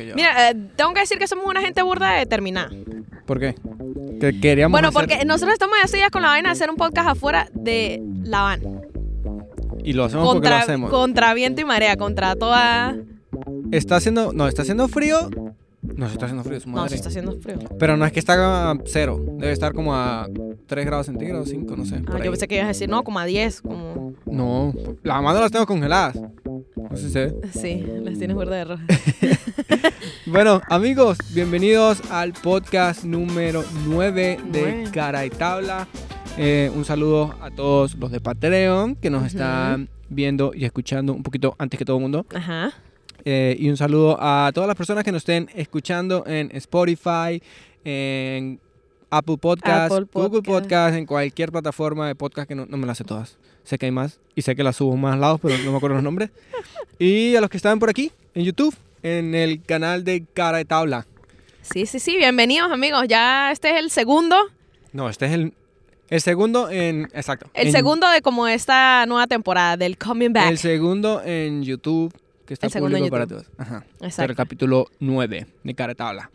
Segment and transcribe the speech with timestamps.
[0.00, 2.70] Mira, eh, tengo que decir que somos una gente burda determinada.
[3.26, 3.56] ¿Por qué?
[4.20, 6.76] Que queríamos Bueno, hacer- porque nosotros estamos así ya con la vaina de hacer un
[6.76, 8.62] podcast afuera de La Habana.
[9.82, 10.90] Y lo hacemos porque lo Contra, hacemos.
[10.90, 12.96] contra viento y marea, contra toda...
[13.72, 14.32] Está haciendo...
[14.32, 15.30] No, está haciendo frío.
[15.82, 16.90] No, está haciendo frío, su No, madre.
[16.90, 17.58] se está haciendo frío.
[17.80, 19.20] Pero no es que está a cero.
[19.38, 20.28] Debe estar como a
[20.66, 21.96] 3 grados centígrados, 5, no sé.
[21.96, 22.24] Ah, por ahí.
[22.24, 24.12] yo pensé que ibas a decir, no, como a 10, como...
[24.26, 24.72] No,
[25.02, 26.16] las manos las tengo congeladas.
[26.90, 27.34] No sé si se ve.
[27.52, 28.84] Sí, las tienes burda de roja.
[30.26, 34.88] Bueno, amigos, bienvenidos al podcast número 9 de.
[34.92, 35.88] Cara y Tabla.
[36.36, 41.22] Eh, un saludo a todos los de Patreon que nos están viendo y escuchando un
[41.22, 42.26] poquito antes que todo el mundo.
[42.34, 42.72] Ajá.
[43.24, 47.42] Eh, y un saludo a todas las personas que nos estén escuchando en Spotify,
[47.84, 48.60] en
[49.10, 50.64] Apple Podcast, Apple Google Podcast.
[50.64, 53.38] Podcast, en cualquier plataforma de podcast que no, no me las sé todas.
[53.68, 55.96] Sé que hay más y sé que las subo más lados, pero no me acuerdo
[55.96, 56.30] los nombres.
[56.98, 60.64] Y a los que están por aquí, en YouTube, en el canal de Cara de
[60.64, 61.06] Tabla.
[61.60, 63.04] Sí, sí, sí, bienvenidos amigos.
[63.08, 64.36] Ya este es el segundo,
[64.94, 65.52] No, este es el,
[66.08, 67.10] el segundo en...
[67.12, 67.50] Exacto.
[67.52, 70.48] el en- segundo de como esta nueva temporada del Coming Back.
[70.50, 72.10] El segundo en YouTube,
[72.46, 73.44] que está El público para todos.
[73.58, 73.84] Ajá.
[74.00, 74.30] Exacto.
[74.32, 76.30] El capítulo 9 de Cara de Tabla.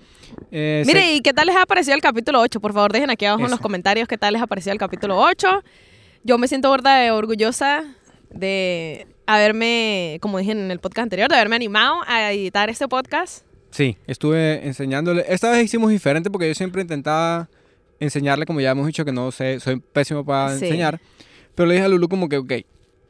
[0.52, 2.60] Eh, Mire, sé- ¿y qué tal les ha parecido el capítulo 8?
[2.60, 3.64] Por favor, dejen aquí abajo en los Eso.
[3.64, 5.64] comentarios qué tal les ha parecido el capítulo 8.
[6.24, 7.84] Yo me siento gorda orgullosa
[8.30, 13.46] de haberme, como dije en el podcast anterior, de haberme animado a editar este podcast.
[13.72, 15.26] Sí, estuve enseñándole.
[15.28, 17.50] Esta vez hicimos diferente porque yo siempre intentaba
[18.00, 20.66] enseñarle, como ya hemos dicho, que no sé, soy pésimo para Sí.
[20.66, 21.00] enseñar.
[21.56, 22.54] Pero le dije a Lulu como que, ok,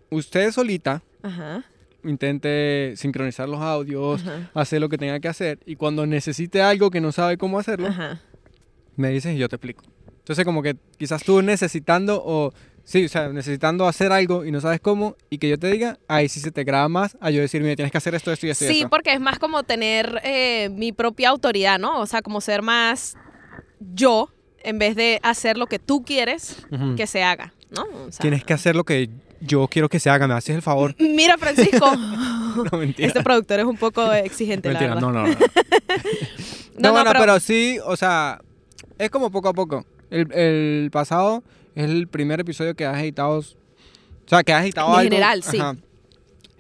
[0.10, 1.64] usted solita Ajá.
[2.04, 4.50] intente sincronizar los audios, Ajá.
[4.54, 5.60] hacer lo que tenga que hacer.
[5.66, 8.22] Y cuando necesite algo que no sabe cómo hacerlo, Ajá.
[8.96, 9.84] me dices y yo te explico.
[10.20, 12.52] Entonces como que quizás tú necesitando o...
[12.86, 16.00] Sí, o sea, necesitando hacer algo y no sabes cómo, y que yo te diga,
[16.10, 18.46] ahí sí se te graba más a yo decir, mira, tienes que hacer esto, esto
[18.46, 18.66] y esto.
[18.66, 18.90] Sí, esto".
[18.90, 22.00] porque es más como tener eh, mi propia autoridad, ¿no?
[22.02, 23.16] O sea, como ser más
[23.80, 24.30] yo
[24.64, 26.66] en vez de hacer lo que tú quieres
[26.98, 27.84] que se haga, ¿no?
[27.84, 29.10] O sea, Tienes que hacer lo que
[29.42, 30.96] yo quiero que se haga, me haces el favor.
[31.00, 31.96] Mira, Francisco,
[32.72, 33.08] No, mentira.
[33.08, 35.08] este productor es un poco exigente, mentira, la verdad.
[35.12, 35.34] no, no, no.
[35.34, 37.40] No, No, no, bueno, pero- pero...
[37.40, 38.42] sí, o sea,
[38.98, 39.86] es como poco a poco.
[40.10, 41.44] El, el pasado
[41.76, 43.40] es el primer episodio que has editado.
[43.40, 43.44] O
[44.26, 45.04] sea, que has editado En algo.
[45.04, 45.58] general, sí.
[45.60, 45.76] Ajá.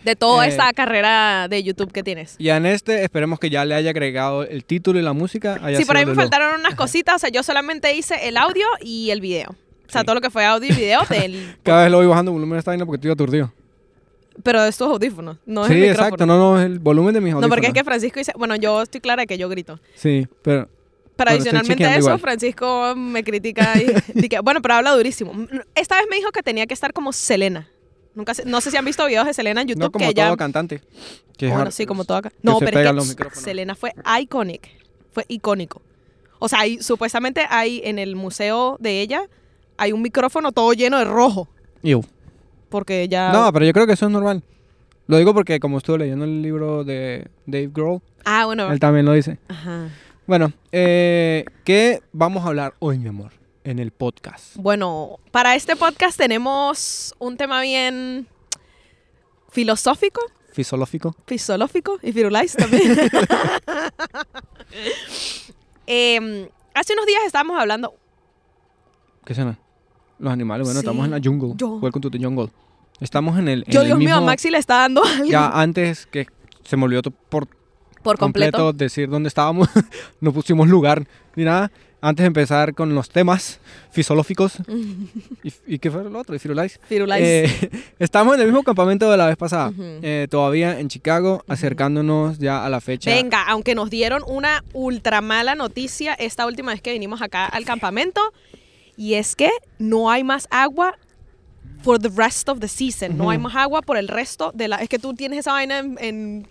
[0.04, 2.36] De toda Eh, esta carrera de YouTube que tienes.
[2.38, 5.62] Y en este esperemos que ya le haya agregado el título y la música.
[5.78, 7.16] Sí, por ahí me faltaron unas cositas.
[7.16, 9.52] O sea, yo solamente hice el audio y el video.
[9.52, 10.06] O sea, Sí.
[10.06, 11.56] todo lo que fue audio y video del...
[11.64, 13.54] Cada vez lo voy bajando el volumen de esta vaina porque estoy aturdido.
[14.44, 16.06] Pero de estos audífonos, no es sí, el micrófono.
[16.08, 16.26] exacto.
[16.26, 17.56] No, no, es el volumen de mis No, audífonos.
[17.56, 18.34] porque es que Francisco dice...
[18.36, 19.80] Bueno, yo estoy clara de que yo grito.
[19.96, 20.68] Sí, pero...
[21.16, 22.20] Pero Bueno, adicionalmente a eso, igual.
[22.20, 23.86] Francisco me critica y,
[24.26, 25.32] y que, bueno, pero habla durísimo.
[25.76, 27.70] Esta vez me dijo que tenía que estar como Selena.
[28.16, 30.14] Nunca sé- no sé si han visto videos de Selena en YouTube No como que
[30.14, 30.82] todo ella cantante.
[31.38, 32.32] Que bueno, sí, como todo acá.
[32.42, 33.30] No, se pero es que.
[33.36, 34.70] Selena fue iconic.
[35.12, 35.82] Fue icónico.
[36.40, 39.24] O sea, hay- supuestamente hay en el museo de ella
[39.78, 41.48] hay un micrófono todo lleno de rojo
[41.82, 42.04] Iu.
[42.70, 44.44] porque ella No, pero yo creo que eso es normal.
[45.08, 48.72] Lo digo porque como estuve leyendo el libro de Dave Grohl, Ah, bueno.
[48.72, 49.38] él también lo dice.
[49.48, 49.90] Ajá.
[50.26, 53.32] Bueno, eh, ¿qué vamos a hablar hoy, mi amor,
[53.64, 54.56] en el podcast?
[54.56, 58.28] Bueno, para este podcast tenemos un tema bien
[59.52, 60.22] filosófico,
[60.54, 61.16] Fisiológico.
[61.28, 62.98] filosófico y firulais también.
[65.86, 67.94] Em, hace unos días estábamos hablando
[69.26, 69.60] ¿Qué suena?
[70.18, 70.66] Los animales.
[70.66, 70.86] Bueno, Sí.
[70.86, 71.54] estamos en la jungle.
[71.58, 71.76] Yo.
[71.80, 72.50] Welcome to the jungle.
[73.02, 73.64] Estamos en el.
[73.68, 76.28] en Yo, el Dios mío, a Maxi le está dando algo Ya antes que
[76.64, 77.48] se me olvidó por
[78.04, 78.58] por completo.
[78.58, 79.70] completo, decir dónde estábamos,
[80.22, 81.06] no pusimos lugar
[81.36, 81.72] ni nada.
[82.06, 84.58] Antes de empezar con los temas fisiológicos.
[85.44, 86.36] ¿Y, y qué fue lo otro?
[86.36, 86.78] ¿Y Firulais?
[86.90, 87.24] Firulais.
[87.26, 87.70] Eh,
[88.00, 89.70] estamos en el mismo campamento de la vez pasada.
[89.70, 90.00] Ujú.
[90.02, 93.10] Eh, todavía en Chicago, acercándonos ya a la fecha.
[93.10, 97.64] Venga, aunque nos dieron una ultra mala noticia esta última vez que vinimos acá al
[97.64, 98.20] campamento,
[98.98, 99.50] y es que
[99.80, 100.98] no hay más agua
[101.84, 103.18] for the rest of the season.
[103.18, 104.78] No hay más agua por el resto de la.
[104.78, 106.48] Es que tú tienes esa vaina en, en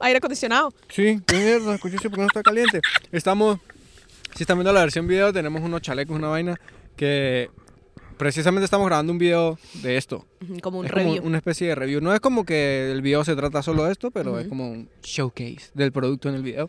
[0.00, 0.72] aire acondicionado.
[0.88, 2.80] Sí, qué mierda, escuché porque no está caliente.
[3.12, 3.58] Estamos,
[4.34, 6.58] si están viendo la versión video, tenemos unos chalecos, una vaina
[6.96, 7.50] que
[8.16, 10.26] precisamente estamos grabando un video de esto.
[10.62, 11.16] Como un es review.
[11.16, 12.00] como una especie de review.
[12.00, 14.48] No es como que el video se trata solo de esto, pero es Ujú.
[14.50, 16.68] como un showcase del producto en el video.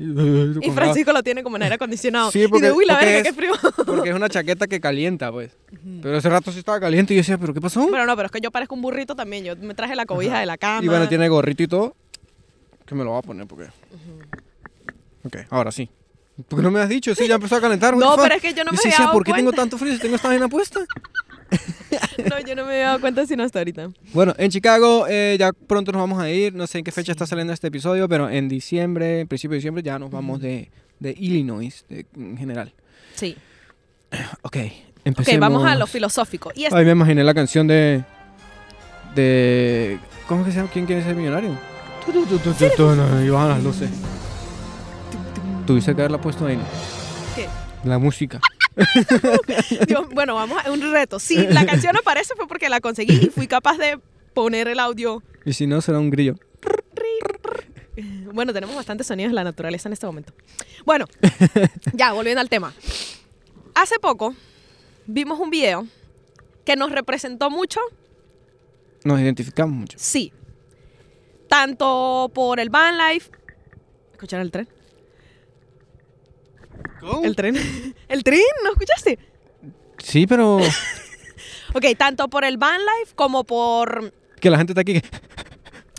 [0.00, 2.30] Y Francisco lo tiene como en aire acondicionado.
[2.30, 3.52] Sí, y porque- de uy, la porque verga, es- qué frío.
[3.86, 5.50] Porque es una chaqueta que calienta, pues.
[6.02, 7.88] Pero ese rato sí estaba caliente y yo decía, ¿pero qué pasó?
[7.90, 9.44] Pero no, pero es que yo parezco un burrito también.
[9.44, 10.84] Yo me traje la cobija de la cama.
[10.84, 11.96] Y bueno, tiene gorrito y todo.
[12.88, 13.66] Que me lo voy a poner porque.
[15.24, 15.88] Ok, ahora sí.
[16.48, 17.14] ¿Por qué no me has dicho?
[17.14, 17.96] Sí, ya empezó a calentar.
[17.96, 19.62] No, pero es que yo no me había "Sia, dado ¿por qué tengo cuenta".
[19.62, 20.80] tanto frío si tengo esta vaina puesta?
[22.30, 23.88] No, yo no me había dado cuenta sino hasta ahorita.
[24.12, 26.54] Bueno, en Chicago eh, ya pronto nos vamos a ir.
[26.54, 29.56] No sé en qué fecha está saliendo este episodio, pero en diciembre, en principio de
[29.58, 30.70] diciembre, ya nos vamos de,
[31.00, 32.72] de Illinois de- en general.
[33.14, 33.36] Sí.
[34.42, 34.56] Ok, Ok,
[35.04, 35.40] empecemos.
[35.40, 36.52] vamos a lo filosófico.
[36.54, 38.04] Y es Ay, me imaginé la canción de.
[39.14, 39.98] de.
[40.26, 40.70] ¿Cómo que se llama?
[40.72, 41.58] ¿Quién quiere ser millonario?
[42.08, 43.90] Y bajan las luces.
[45.66, 46.58] Tuviste que haberla puesto ahí.
[47.34, 47.46] ¿Qué?
[47.84, 48.40] La música.
[50.12, 51.18] Bueno, vamos a un reto.
[51.18, 53.98] Si la canción aparece fue porque la conseguí y fui capaz de
[54.34, 55.22] poner el audio.
[55.44, 56.34] Y si no, será un grillo.
[58.32, 60.32] Bueno, tenemos bastantes sonidos de la naturaleza en este momento.
[60.86, 61.06] Bueno,
[61.92, 62.72] ya, volviendo al tema.
[63.74, 64.34] Hace poco
[65.06, 65.86] vimos un video
[66.64, 67.80] que nos representó mucho,
[69.04, 69.98] Nos identificamos mucho.
[70.00, 70.32] sí,
[71.48, 73.30] tanto por el van life.
[74.12, 74.68] ¿Escucharon el tren?
[77.22, 77.56] El tren.
[78.08, 78.40] ¿El tren?
[78.64, 79.18] ¿No escuchaste?
[79.98, 80.58] Sí, pero.
[81.74, 84.12] Ok, tanto por el van life como por...
[84.40, 85.02] que la gente está aquí.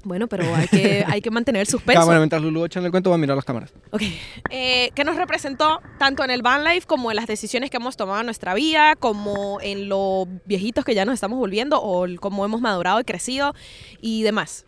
[0.04, 2.02] Bueno, pero hay que, hay que mantener el suspenso.
[2.02, 3.72] Ah, bueno, mientras Lulu echando el cuento, va a mirar las cámaras.
[3.92, 4.02] Ok.
[4.50, 7.98] Eh, que nos representó tanto en el van life como en las decisiones que hemos
[7.98, 12.46] tomado en nuestra vida, como en lo viejitos que ya nos estamos volviendo o cómo
[12.46, 13.54] hemos madurado y crecido
[14.02, 14.66] y demás.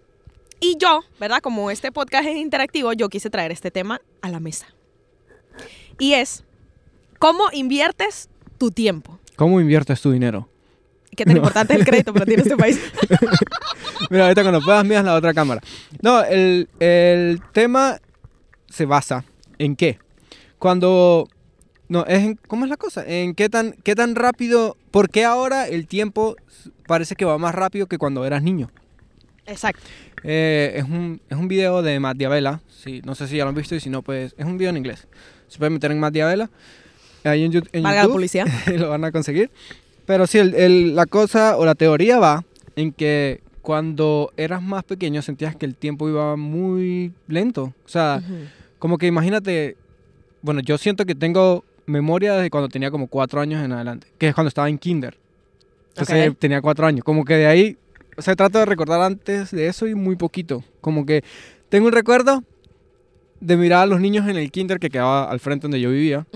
[0.64, 1.40] Y yo, ¿verdad?
[1.42, 4.68] Como este podcast es interactivo, yo quise traer este tema a la mesa.
[5.98, 6.44] Y es,
[7.18, 8.30] ¿cómo inviertes
[8.60, 9.20] tu tiempo?
[9.36, 10.48] ¿Cómo inviertes tu dinero?
[11.18, 12.80] ¿Qué tan importante es el crédito para ti en este país?
[14.12, 15.62] Mira, ahorita cuando puedas miras la otra cámara.
[16.00, 18.00] No, el, el tema
[18.70, 19.26] se basa
[19.58, 19.98] en qué.
[20.60, 21.28] Cuando...
[21.90, 23.04] No, es en, ¿cómo es la cosa?
[23.06, 24.78] En qué tan, qué tan rápido...
[24.92, 26.36] ¿Por qué ahora el tiempo
[26.86, 28.70] parece que va más rápido que cuando eras niño?
[29.46, 29.82] Exacto.
[30.24, 32.62] Eh, es, un, es un video de Matt Diabela.
[32.70, 34.70] Sí, no sé si ya lo han visto y si no, pues es un video
[34.70, 35.08] en inglés.
[35.48, 36.50] Se puede meter en Matt Diabela.
[37.24, 38.14] Ahí en, en Valga la YouTube.
[38.14, 38.48] publicidad.
[38.78, 39.52] lo van a conseguir.
[40.06, 42.44] Pero sí, el- el- la cosa o la teoría va
[42.76, 47.74] en que cuando eras más pequeño sentías que el tiempo iba muy lento.
[47.86, 48.36] O sea, Ujú.
[48.80, 49.78] como que imagínate,
[50.42, 54.30] bueno, yo siento que tengo memoria desde cuando tenía como cuatro años en adelante, que
[54.30, 55.18] es cuando estaba en kinder.
[55.90, 56.38] Entonces Ok.
[56.40, 57.04] tenía cuatro años.
[57.04, 57.78] Como que de ahí,
[58.18, 60.64] o sea, trato de recordar antes de eso y muy poquito.
[60.82, 61.24] Como que
[61.70, 62.44] tengo un recuerdo
[63.40, 66.28] de mirar a los niños en el kinder que quedaba al frente donde yo vivía.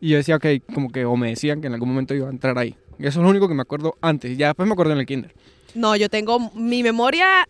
[0.00, 2.30] Y yo decía, ok, como que, o me decían que en algún momento iba a
[2.30, 2.76] entrar ahí.
[2.98, 4.36] Y eso es lo único que me acuerdo antes.
[4.36, 5.32] Ya después me acuerdo en el kinder.
[5.74, 6.50] No, yo tengo.
[6.54, 7.48] Mi memoria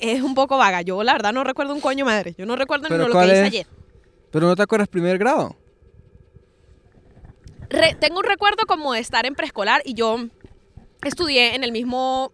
[0.00, 0.82] es un poco vaga.
[0.82, 2.34] Yo, la verdad, no recuerdo un coño madre.
[2.38, 3.46] Yo no recuerdo ni ¿Pero lo que hice es?
[3.46, 3.66] ayer.
[4.30, 5.56] Pero no te acuerdas primer grado.
[7.68, 10.26] Re- tengo un recuerdo como de estar en preescolar y yo
[11.04, 12.32] estudié en el mismo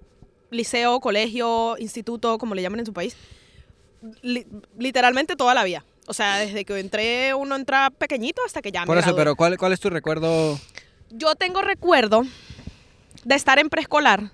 [0.50, 3.16] liceo, colegio, instituto, como le llaman en su país,
[4.22, 4.46] li-
[4.78, 5.84] literalmente toda la vida.
[6.06, 9.20] O sea, desde que entré, uno entra pequeñito hasta que ya me Por eso, gradué.
[9.20, 10.58] pero ¿cuál, ¿cuál es tu recuerdo?
[11.10, 12.22] Yo tengo recuerdo
[13.24, 14.30] de estar en preescolar,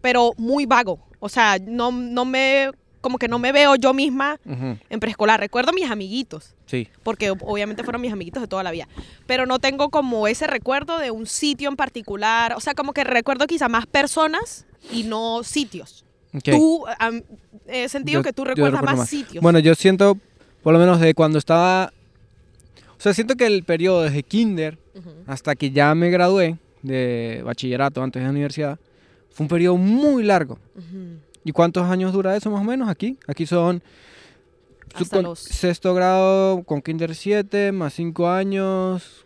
[0.00, 0.98] pero muy vago.
[1.18, 2.70] O sea, no, no me,
[3.02, 5.38] como que no me veo yo misma en preescolar.
[5.40, 6.88] Recuerdo a mis amiguitos, Sí.
[7.02, 8.88] porque ob- obviamente fueron mis amiguitos de toda la vida.
[9.26, 12.54] Pero no tengo como ese recuerdo de un sitio en particular.
[12.54, 16.04] O sea, como que recuerdo quizá más personas y no sitios.
[16.34, 16.44] ok.
[16.50, 17.22] Tú, am,
[17.66, 19.42] he sentido Yo- que tú recuerdas recuerdo más, sitios.
[19.42, 20.16] Bueno, yo siento,
[20.62, 21.92] por lo menos de cuando estaba...
[22.98, 25.10] O sea, siento que el periodo desde kinder Ujú.
[25.26, 28.78] hasta que ya me gradué de bachillerato antes de la universidad,
[29.30, 30.58] fue un periodo muy largo.
[30.76, 31.18] Ujú.
[31.44, 33.16] ¿Y cuántos años dura eso más o menos aquí?
[33.26, 33.82] Aquí son
[35.10, 39.24] con los- sexto grado con kinder 7 más 5 años,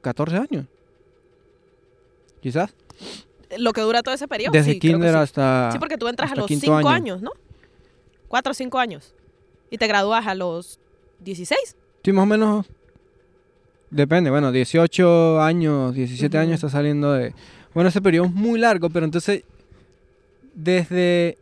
[0.00, 0.66] 14 años.
[2.40, 2.74] Quizás.
[3.58, 4.52] Lo que dura todo ese periodo.
[4.52, 6.88] Desde sí, kinder hasta Sí, porque tú entras a los quinto 5 año.
[6.88, 7.30] años, ¿no?
[8.28, 9.14] 4 o 5 años.
[9.70, 10.78] Y te gradúas a los
[11.20, 11.76] 16.
[12.04, 12.66] Sí, más o menos
[13.90, 16.42] depende, bueno, 18 años, 17 Ujú.
[16.42, 17.34] años está saliendo de
[17.74, 19.44] bueno, ese periodo es muy largo, pero entonces
[20.54, 21.38] desde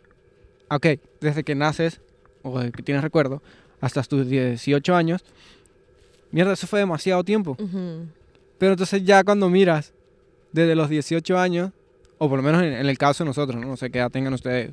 [0.71, 0.87] ok,
[1.21, 2.01] desde que naces
[2.43, 3.43] o desde que tienes recuerdo
[3.81, 5.25] hasta tus 18 años,
[6.31, 7.57] mierda, eso fue demasiado tiempo.
[8.59, 9.93] Pero entonces ya cuando miras
[10.53, 11.71] desde los 18 años,
[12.23, 14.11] o por lo menos en, en el caso de nosotros, no, No sé qué edad
[14.11, 14.73] tengan ustedes,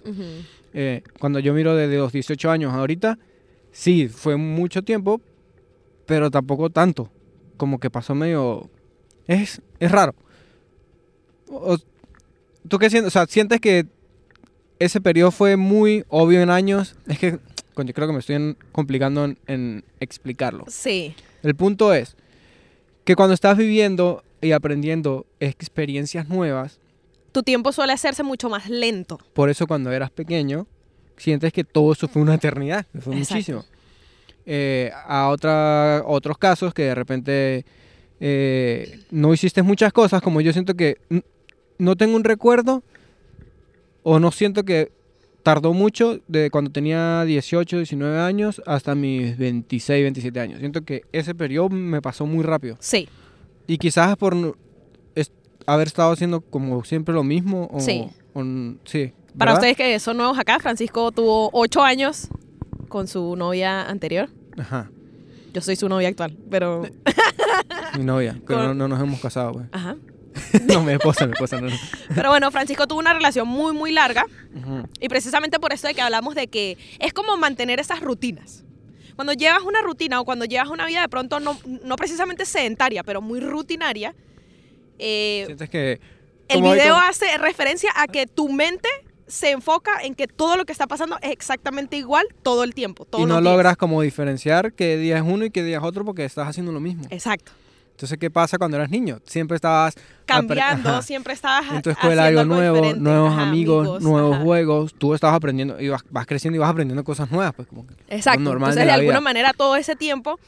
[0.74, 3.18] eh, cuando yo miro desde los 18 años ahorita,
[3.72, 5.22] sí, fue mucho tiempo,
[6.06, 7.10] pero tampoco tanto.
[7.56, 8.70] Como que pasó medio...
[9.28, 10.14] Es, es raro.
[11.50, 11.78] O-
[12.68, 13.08] ¿Tú qué sientes?
[13.08, 13.86] O sea, ¿sientes que
[14.80, 16.96] ese periodo fue muy obvio en años?
[17.08, 17.40] Es que,
[17.74, 20.66] coño, creo que me estoy complicando en- en explicarlo.
[20.68, 21.16] Sí.
[21.44, 22.16] El punto es
[23.06, 26.80] que cuando estás viviendo y aprendiendo experiencias nuevas,
[27.38, 29.20] Tu tiempo suele hacerse mucho más lento.
[29.34, 30.66] por eso cuando eras pequeño,
[31.18, 33.34] sientes que todo eso fue una eternidad, fue Exacto.
[33.36, 33.66] muchísimo.
[34.48, 37.64] Eh, a otra, otros casos que de repente
[38.20, 40.98] eh, no hiciste muchas cosas, como yo siento que,
[41.78, 42.82] no tengo un recuerdo
[44.02, 44.92] o no siento que
[45.44, 50.60] tardó mucho de cuando tenía 18, 19 años hasta mis 26, 27 años.
[50.60, 52.78] Siento que ese periodo me pasó muy rápido.
[52.80, 53.08] Sí,
[53.68, 54.58] Y quizás por
[55.68, 57.70] haber estado haciendo como siempre lo mismo.
[57.72, 58.08] O, Sí.
[58.34, 59.14] o n- sí.
[59.38, 62.28] para ustedes que son nuevos acá, Francisco tuvo ocho años
[62.88, 64.30] con su novia anterior.
[64.58, 64.90] Ajá.
[65.54, 66.84] Yo soy su novia actual, pero...
[67.98, 68.40] Mi novia.
[68.48, 69.66] Pero Con- no, no nos hemos casado, pues.
[69.72, 69.96] Ajá.
[70.68, 71.68] no, mi esposa, mi esposa, no.
[72.14, 74.26] Pero bueno, Francisco tuvo una relación muy, muy larga.
[74.56, 74.88] Ujú.
[75.00, 78.64] Y precisamente por eso de que hablamos de que es como mantener esas rutinas.
[79.16, 83.04] Cuando llevas una rutina o cuando llevas una vida de pronto no, no precisamente sedentaria,
[83.04, 84.14] pero muy rutinaria,
[85.00, 86.00] eh, Sientes que...
[86.48, 88.90] el video como- hace referencia a que tu mente
[89.28, 93.04] se enfoca en que todo lo que está pasando es exactamente igual todo el tiempo.
[93.06, 96.06] Todos y no logras como diferenciar qué día es uno y qué día es otro
[96.06, 97.04] porque estás haciendo lo mismo.
[97.10, 97.52] Exacto.
[97.92, 99.20] Entonces, ¿qué pasa cuando eras niño?
[99.26, 99.96] Siempre estabas...
[100.28, 101.02] Cambiando, Ajá.
[101.02, 103.02] siempre estabas En tu escuela algo nuevo, diferente.
[103.02, 104.44] nuevos Ajá, amigos, nuevos ajá.
[104.46, 104.94] juegos.
[104.96, 107.96] Tú estabas aprendiendo y vas, vas creciendo y vas aprendiendo cosas nuevas, pues como que
[108.10, 108.40] Exacto.
[108.42, 110.40] normal Entonces, de de, alguna manera, todo ese tiempo,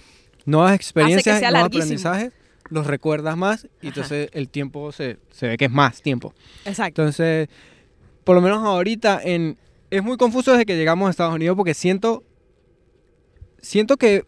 [0.46, 1.84] nuevas experiencias, sea nuevos larguísimo.
[2.10, 2.34] aprendizajes,
[2.70, 3.88] los recuerdas más y Ajá.
[3.88, 6.34] entonces el tiempo se, se ve que es más tiempo.
[6.66, 7.02] exacto.
[7.02, 7.48] Entonces,
[8.24, 9.58] por lo menos ahorita en
[9.90, 12.24] es muy confuso desde que llegamos a Estados Unidos porque siento
[13.62, 14.26] siento que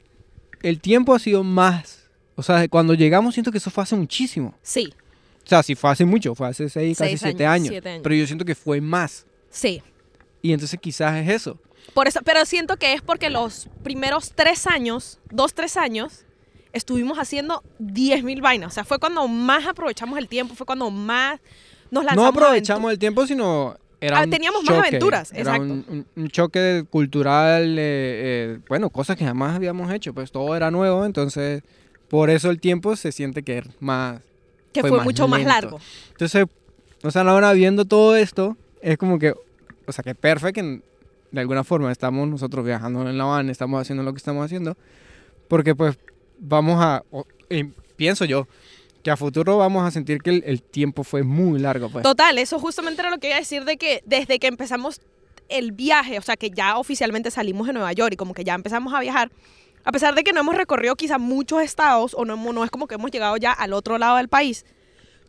[0.63, 4.55] el tiempo ha sido más, o sea, cuando llegamos siento que eso fue hace muchísimo.
[4.61, 4.93] Sí,
[5.45, 7.89] O sea, sí fue hace mucho, fue hace seis, casi Seis siete años, años, siete
[7.89, 8.01] años.
[8.03, 9.25] Pero yo siento que fue más.
[9.49, 9.81] sí.
[10.43, 11.59] Y entonces quizás es eso.
[11.93, 16.25] Por eso, pero siento que es porque los primeros tres años, dos, tres años,
[16.73, 18.71] estuvimos haciendo 10.000 vainas.
[18.71, 21.39] O sea, fue cuando más aprovechamos el tiempo, fue cuando más
[21.89, 22.33] nos lanzamos.
[22.33, 25.83] No aprovechamos el tiempo, sino era Ah, teníamos más aventuras, era exacto.
[26.15, 31.05] un, choque cultural, eh, eh, bueno, cosas que jamás habíamos hecho, pues todo era nuevo,
[31.05, 31.61] entonces
[32.09, 34.21] por eso el tiempo se siente que es más...
[34.73, 35.79] que fue fue, más mucho más largo.
[36.11, 36.45] Entonces,
[37.03, 39.35] o sea, ahora viendo todo esto, es como que,
[39.85, 40.81] o sea, que perfecto, que
[41.31, 44.75] de alguna forma estamos nosotros viajando en la van, estamos haciendo lo que estamos haciendo,
[45.47, 45.97] porque pues
[46.41, 47.63] vamos a, o- y
[47.95, 48.47] pienso yo,
[49.03, 52.03] que a futuro vamos a sentir que el, el tiempo fue muy largo, pues.
[52.03, 54.99] Total, eso justamente era lo que iba a decir de que desde que empezamos
[55.49, 58.53] el viaje, o sea, que ya oficialmente salimos de Nueva York y como que ya
[58.53, 59.31] empezamos a viajar,
[59.83, 62.87] a pesar de que no hemos recorrido quizá muchos estados o no, no es como
[62.87, 64.65] que hemos llegado ya al otro lado del país,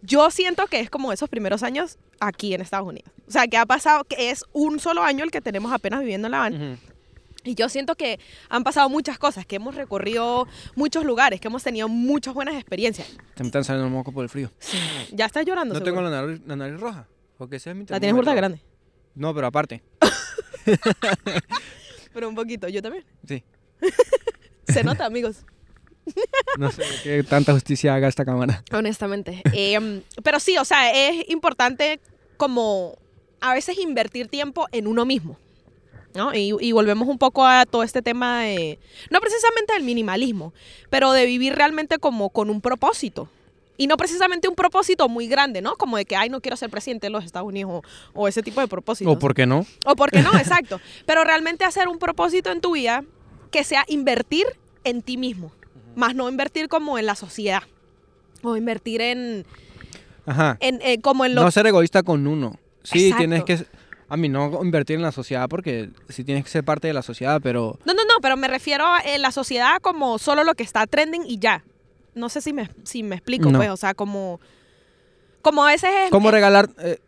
[0.02, 3.10] yo siento que es como esos primeros años aquí en Estados Unidos.
[3.26, 6.26] O sea, que ha pasado, que es un solo año el que tenemos apenas viviendo
[6.28, 6.78] en La Habana.
[7.44, 10.46] Y yo siento que han pasado muchas cosas, que hemos recorrido
[10.76, 13.08] muchos lugares, que hemos tenido muchas buenas experiencias.
[13.36, 14.50] Se me están saliendo el moco por el frío.
[15.10, 15.74] Ya estás llorando.
[15.74, 15.96] No seguro.
[15.96, 17.08] tengo la nariz, la nariz roja.
[17.36, 18.60] Porque ese es mi La tienes burda grande.
[19.14, 19.82] No, pero aparte.
[22.12, 23.04] Pero un poquito, yo también.
[23.26, 23.42] Sí.
[24.68, 25.44] Se nota, amigos.
[26.58, 28.64] No sé qué tanta justicia haga esta cámara.
[28.72, 29.40] Honestamente.
[29.52, 32.00] Em, pero sí, o sea, es importante
[32.36, 32.98] como
[33.40, 35.38] a veces invertir tiempo en uno mismo.
[36.14, 36.34] ¿No?
[36.34, 38.78] Y, y volvemos un poco a todo este tema de,
[39.10, 40.52] no precisamente del minimalismo,
[40.90, 43.28] pero de vivir realmente como con un propósito.
[43.78, 45.76] Y no precisamente un propósito muy grande, ¿no?
[45.76, 47.82] Como de que, ay, no quiero ser presidente de los Estados Unidos
[48.14, 49.12] o, o ese tipo de propósitos.
[49.12, 49.66] ¿O por qué no?
[49.86, 50.80] O por qué no, exacto.
[51.06, 53.02] Pero realmente hacer un propósito en tu vida
[53.50, 54.46] que sea invertir
[54.84, 55.52] en ti mismo,
[55.96, 57.62] más no invertir como en la sociedad.
[58.42, 59.46] O invertir en,
[60.26, 60.58] Ajá.
[60.60, 62.58] en eh, como en lo No ser egoísta con uno.
[62.82, 63.18] Sí, Exacto.
[63.18, 63.81] tienes que...
[64.12, 67.00] A mí no invertir en la sociedad porque sí tienes que ser parte de la
[67.00, 67.78] sociedad, pero...
[67.86, 70.86] No, no, no, pero me refiero a en la sociedad como solo lo que está
[70.86, 71.64] trending y ya.
[72.14, 73.58] No sé si me, si me explico, No.
[73.58, 74.38] pues, o sea, como
[75.40, 76.98] como a veces es ¿Cómo eh, regalar eh,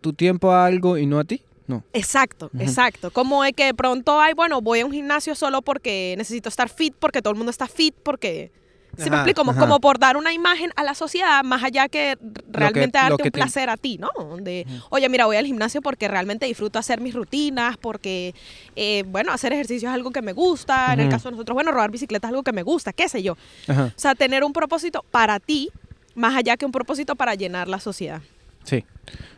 [0.00, 1.42] tu tiempo a algo y no a ti?
[1.66, 1.82] No.
[1.92, 2.62] Exacto, Ujú.
[2.62, 3.10] exacto.
[3.10, 6.68] Como de que de pronto, ay, bueno, voy a un gimnasio solo porque necesito estar
[6.68, 8.52] fit, porque todo el mundo está fit, porque...
[8.98, 9.44] ¿Sí me explico?
[9.44, 12.18] Como, como por dar una imagen a la sociedad, más allá que
[12.50, 14.10] realmente lo darte que un te- placer a ti, ¿no?
[14.36, 18.34] De, oye, mira, voy al gimnasio porque realmente disfruto hacer mis rutinas, porque,
[18.76, 20.92] eh, bueno, hacer ejercicio es algo que me gusta.
[20.92, 23.22] En el caso de nosotros, bueno, rodar bicicleta es algo que me gusta, qué sé
[23.22, 23.36] yo.
[23.66, 23.84] Ajá.
[23.96, 25.70] O sea, tener un propósito para ti,
[26.14, 28.20] más allá que un propósito para llenar la sociedad.
[28.64, 28.84] Sí.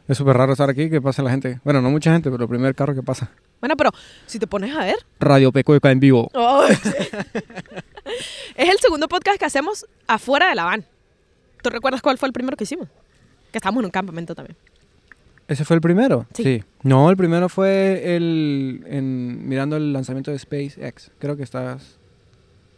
[0.08, 1.60] Es súper raro estar aquí, que pasa la gente.
[1.64, 3.30] Bueno, no mucha gente, pero el primer carro que pasa.
[3.60, 3.90] Bueno, pero
[4.26, 6.30] si te pones a ver, Radio Pecueca en vivo.
[6.82, 6.90] Sí.
[8.56, 10.84] es el segundo podcast que hacemos afuera de la van.
[11.62, 12.88] ¿Tú recuerdas cuál fue el primero que hicimos?
[13.50, 14.56] Que estábamos en un campamento también.
[15.46, 16.26] ¿Ese fue el primero?
[16.34, 16.62] Sí.
[16.82, 21.10] No, el primero fue el en, mirando el lanzamiento de SpaceX.
[21.18, 21.98] Creo que estás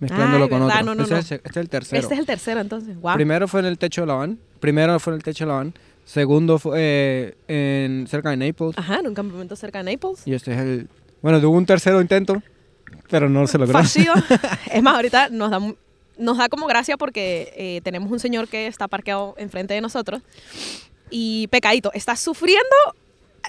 [0.01, 0.87] mezclándolo Ay, con verdad, otro.
[0.87, 1.19] no, no, Ese no.
[1.21, 2.03] Es, el- este es el tercero.
[2.03, 3.01] Este es el tercero, entonces.
[3.01, 3.15] Wow.
[3.15, 4.39] Primero fue en el techo de la van.
[4.61, 5.75] Primero fue en el techo de la van.
[6.05, 8.77] Segundo fue eh, en cerca de Naples.
[8.79, 10.23] Ajá, en un campamento cerca de Naples.
[10.27, 10.89] Y este es el...
[11.23, 12.43] Bueno, tuvo un tercero intento,
[13.09, 13.73] pero no se logró.
[13.73, 14.15] Fallido.
[14.73, 15.61] es más, ahorita nos da,
[16.19, 20.23] nos da como gracia porque eh, tenemos un señor que está parqueado enfrente de nosotros.
[21.11, 22.75] Y pecadito, estás sufriendo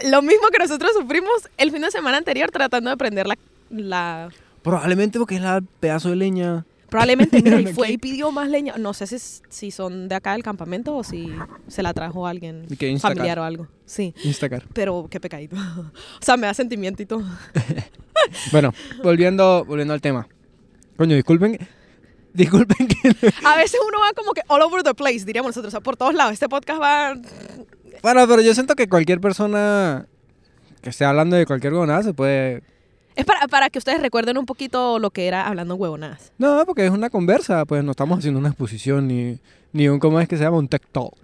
[0.05, 3.37] lo mismo que nosotros sufrimos el fin de semana anterior tratando de prender la...
[3.69, 4.29] la
[4.61, 6.65] Probablemente porque es la pedazo de leña.
[6.89, 7.73] Probablemente, mira, y Aquí.
[7.73, 8.75] fue y pidió más leña.
[8.77, 9.17] No sé si,
[9.49, 11.31] si son de acá del campamento o si
[11.67, 13.01] se la trajo alguien Instacart.
[13.01, 13.67] familiar o algo.
[13.85, 14.63] Sí, Instacar.
[14.73, 15.55] pero qué pecadito.
[16.19, 17.23] o sea, me da sentimiento y todo.
[18.51, 20.27] Bueno, volviendo, volviendo al tema.
[20.97, 21.57] Coño, disculpen.
[22.33, 23.09] Disculpen que.
[23.45, 25.95] A veces uno va como que all over the place, diríamos nosotros, o sea, por
[25.95, 26.33] todos lados.
[26.33, 27.13] Este podcast va...
[28.01, 30.07] Bueno, pero yo siento que cualquier persona
[30.81, 32.63] que esté hablando de cualquier huevonada se puede.
[33.17, 36.31] Es para, para que ustedes recuerden un poquito lo que era hablando huevonadas.
[36.37, 39.39] No, porque es una conversa, pues no estamos haciendo una exposición ni,
[39.73, 40.57] ni un, ¿cómo es que se llama?
[40.57, 41.15] Un tech talk.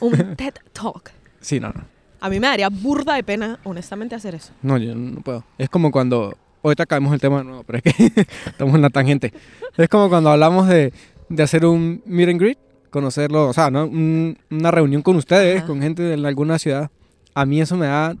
[0.00, 1.12] Un TED Talk.
[1.40, 1.84] Sí, no, no.
[2.20, 4.52] A mí me daría burda de pena, honestamente, hacer eso.
[4.62, 5.44] No, yo no puedo.
[5.58, 6.36] Es como cuando.
[6.64, 9.32] Ahorita caemos el tema de nuevo, pero es que estamos en la tangente.
[9.76, 10.92] Es como cuando hablamos de,
[11.28, 12.58] de hacer un meet and greet,
[12.90, 13.84] conocerlo, o sea, ¿no?
[13.84, 15.66] Un- una reunión con ustedes, Ajá.
[15.68, 16.90] con gente de alguna ciudad.
[17.34, 18.16] A mí eso me da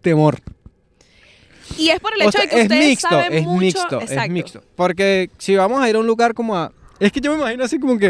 [0.00, 0.38] temor.
[1.78, 3.60] Y es por el O hecho sea, de que es ustedes mixto, saben es mucho.
[3.60, 4.32] mixto, es Exacto.
[4.32, 4.62] mixto.
[4.76, 6.72] Porque si vamos a ir a un lugar como a...
[7.00, 8.08] Es que yo me imagino así como que...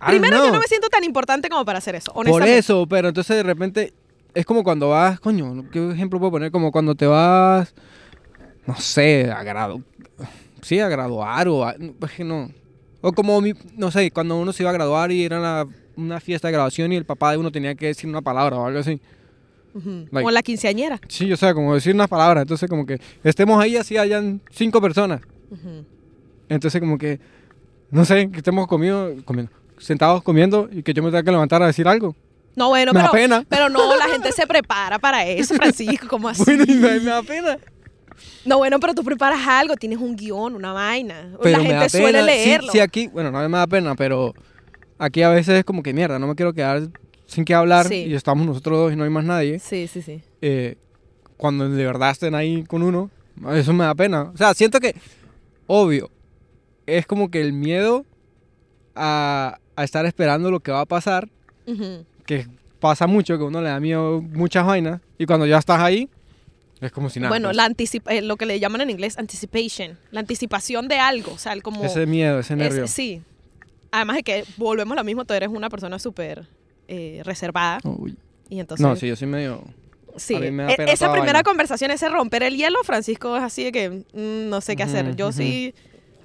[0.00, 0.54] Don't Primero, yo know.
[0.54, 2.58] no me siento tan importante como para hacer eso, Por honestamente.
[2.58, 3.92] eso, pero entonces de repente
[4.34, 6.50] es como cuando vas, coño, ¿qué ejemplo puedo poner?
[6.50, 7.74] Como cuando te vas,
[8.66, 9.82] no sé, a gradu
[10.62, 12.50] sí, a graduar o a- es que no.
[13.02, 16.20] O como, mi- no sé, cuando uno se iba a graduar y era la- una
[16.20, 18.78] fiesta de graduación y el papá de uno tenía que decir una palabra o algo
[18.78, 19.00] así.
[19.74, 20.06] Ujú.
[20.10, 21.00] Like- O la quinceañera.
[21.08, 22.42] Sí, o sea, como decir unas palabras.
[22.42, 25.20] Entonces como que estemos ahí así hayan cinco personas.
[25.50, 25.84] Ujú.
[26.48, 27.20] Entonces como que,
[27.90, 31.62] no sé, que estemos comiendo, comiendo, sentados comiendo y que yo me tenga que levantar
[31.62, 32.14] a decir algo.
[32.56, 33.44] No, bueno, Me da pero, pena.
[33.48, 36.42] pero no, la gente se prepara para eso, Francisco, como así.
[36.44, 37.56] Bueno, y me, me da pena.
[38.44, 41.30] No, bueno, pero tú preparas algo, tienes un guion, una vaina.
[41.42, 42.32] Pero la me da gente suele pena.
[42.32, 42.72] Sí, leerlo.
[42.72, 44.34] Sí, aquí, bueno, no me da pena, pero
[44.98, 46.82] aquí a veces es como que mierda, no me quiero quedar
[47.30, 48.06] sin que hablar Sí.
[48.08, 49.58] y estamos nosotros dos y no hay más nadie.
[49.60, 50.20] sí, sí, sí.
[50.42, 50.76] eh,
[51.36, 53.08] cuando de verdad estén ahí con uno,
[53.52, 54.22] eso me da pena.
[54.34, 54.94] O sea, siento que,
[55.66, 56.10] obvio,
[56.86, 58.04] es como que el miedo
[58.94, 61.28] a, a estar esperando lo que va a pasar,
[62.26, 62.46] que
[62.80, 66.08] pasa mucho, que uno le da miedo muchas vainas, y cuando ya estás ahí,
[66.80, 67.28] es como si nada.
[67.30, 67.56] bueno, pues.
[67.56, 67.70] la
[68.14, 71.62] eh, lo que le llaman en inglés anticipation, la anticipación de algo, o sea, el
[71.62, 71.84] como...
[71.84, 72.86] Ese miedo, ese es- nervio.
[72.86, 73.22] sí.
[73.92, 76.46] Además de que volvemos a lo mismo, tú eres una persona súper
[76.92, 78.16] eh, reservada Uy.
[78.48, 78.84] y entonces...
[78.86, 79.62] No, sí, yo soy medio...
[80.16, 81.42] Sí, A me e- esa primera vaina.
[81.44, 85.14] conversación, ese romper el hielo, Francisco es así de que mm, no sé qué hacer.
[85.14, 85.72] Yo sí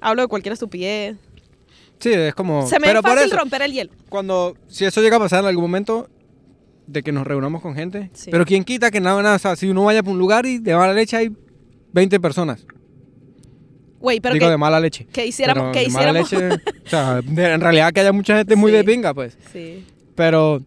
[0.01, 1.17] hablo de cualquier estupidez.
[1.99, 2.65] Sí, es como...
[2.67, 3.91] Se me pero es por fácil eso, romper el hielo.
[4.09, 6.09] cuando si eso llega a pasar en algún momento
[6.87, 8.31] de que nos reunamos con gente, Sí.
[8.31, 10.57] pero quién quita que nada, nada, o sea, si uno vaya por un lugar y
[10.57, 11.31] de mala leche hay
[11.93, 12.65] 20 personas,
[13.99, 15.05] Güey, pero digo que, de mala leche.
[15.11, 15.63] que hiciéramos...
[15.63, 16.59] Pero Que de mala hiciéramos...
[16.59, 18.77] leche, o sea, en realidad que haya mucha gente muy Sí.
[18.77, 19.37] de pinga, pues.
[19.53, 19.85] sí.
[20.15, 20.63] Pero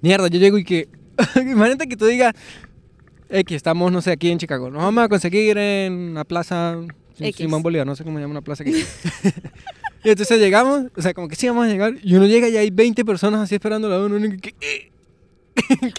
[0.00, 0.88] mierda, yo llego y que
[1.36, 2.34] imagínate que tú digas
[3.30, 6.76] X, estamos no sé aquí en Chicago, nos vamos a conseguir en la plaza
[7.18, 7.36] X.
[7.36, 8.72] Simón Bolívar, no sé cómo se llama una plaza aquí.
[10.04, 12.56] y entonces llegamos, o sea, como que sí vamos a llegar y uno llega y
[12.56, 14.18] hay 20 personas así esperando a uno.
[14.42, 14.90] ¿Qué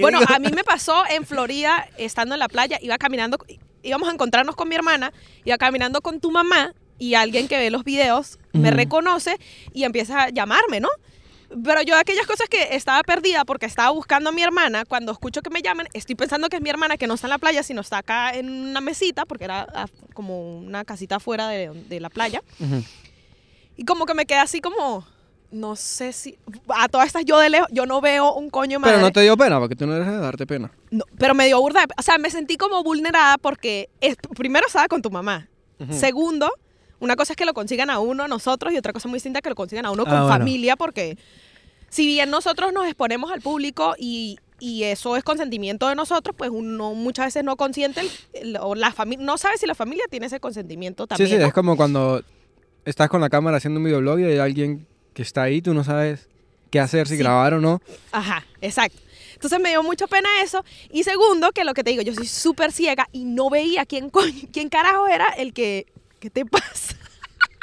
[0.02, 3.38] Bueno, a mí me pasó en Florida, estando en la playa, iba caminando,
[3.84, 5.14] íbamos a encontrarnos con mi hermana,
[5.46, 9.38] iba caminando con tu mamá y alguien que ve los videos me reconoce
[9.74, 10.90] y empieza a llamarme, ¿no?
[11.64, 15.42] Pero yo aquellas cosas que estaba perdida porque estaba buscando a mi hermana, cuando escucho
[15.42, 17.64] que me llaman, estoy pensando que es mi hermana que no está en la playa,
[17.64, 22.00] sino está acá en una mesita, porque era ah, como una casita afuera de, de
[22.00, 22.42] la playa.
[22.60, 22.84] Ujú.
[23.78, 25.06] Y como que me quedé así como,
[25.52, 26.38] no sé si,
[26.70, 28.96] a todas estas yo de lejos, yo no veo un coño madre.
[28.96, 30.72] Pero no te dio pena, porque tú no eres de darte pena.
[30.92, 31.86] No, pero me dio burda.
[31.98, 35.48] O sea, me sentí como vulnerada porque es- primero estaba con tu mamá.
[35.80, 35.94] Ujú.
[35.94, 36.50] Segundo,
[37.06, 39.50] una cosa es que lo consigan a uno, nosotros, y otra cosa muy distinta que
[39.50, 40.28] lo consigan a uno Ah, con bueno.
[40.30, 41.18] familia, porque
[41.90, 46.50] si bien nosotros nos exponemos al público y, y eso es consentimiento de nosotros, pues
[46.52, 48.02] uno muchas veces no consiente
[48.34, 51.30] el- o la familia, no sabe si la familia tiene ese consentimiento también.
[51.30, 51.48] sí, sí, ¿no?
[51.48, 52.22] es como cuando
[52.84, 55.84] estás con la cámara haciendo un videoblog y hay alguien que está ahí, tú no
[55.84, 56.28] sabes
[56.72, 57.20] qué hacer, si Sí.
[57.20, 57.82] grabar o no.
[58.12, 59.00] Ajá, exacto.
[59.34, 60.64] Entonces me dio mucha pena eso.
[60.92, 64.10] Y segundo, que lo que te digo, yo soy súper ciega y no veía quién,
[64.54, 65.86] quién carajo era el que...
[66.26, 66.96] ¿Qué te pasa?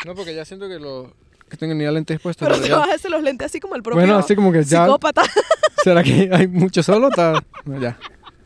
[0.07, 1.13] No, porque ya siento que lo
[1.51, 2.47] que tengo ni lentes puestos.
[2.47, 4.53] Pero pero te vas a hacer los lentes así como el propio Bueno, así como
[4.53, 4.85] que ya.
[4.85, 5.23] psicópata.
[5.83, 7.43] ¿Será que hay mucho sol o está?
[7.65, 7.99] No, ya,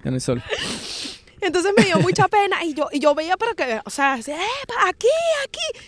[0.03, 0.43] ya no hay sol.
[1.43, 4.31] Entonces me dio mucha pena y yo, y yo veía para que, o sea, así,
[4.31, 5.07] "Eh, pa- aquí,
[5.45, 5.85] aquí.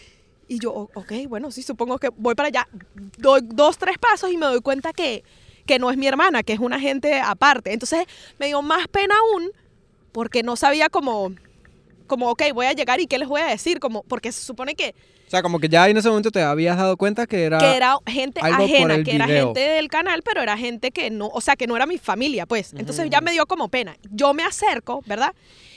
[0.47, 2.69] Y yo, "O- ok, bueno, sí, supongo que voy para allá.
[3.17, 5.25] Doy dos, tres pasos y me doy cuenta que,
[5.65, 7.73] que no es mi hermana, que es una gente aparte.
[7.73, 8.05] Entonces
[8.39, 9.53] me dio más pena aún
[10.13, 11.33] porque no sabía cómo,
[12.09, 14.75] como, ok, voy a llegar y qué les voy a decir, como, porque se supone
[14.75, 14.95] que,
[15.27, 17.59] O sea, como que ya en ese momento te habías dado cuenta que era...
[17.59, 21.41] que era gente ajena, que era gente del canal, pero era gente que no, o
[21.41, 22.73] sea, que no era mi familia, pues.
[22.77, 23.97] Entonces ya me dio como pena.
[24.11, 25.33] Yo me acerco, ¿verdad?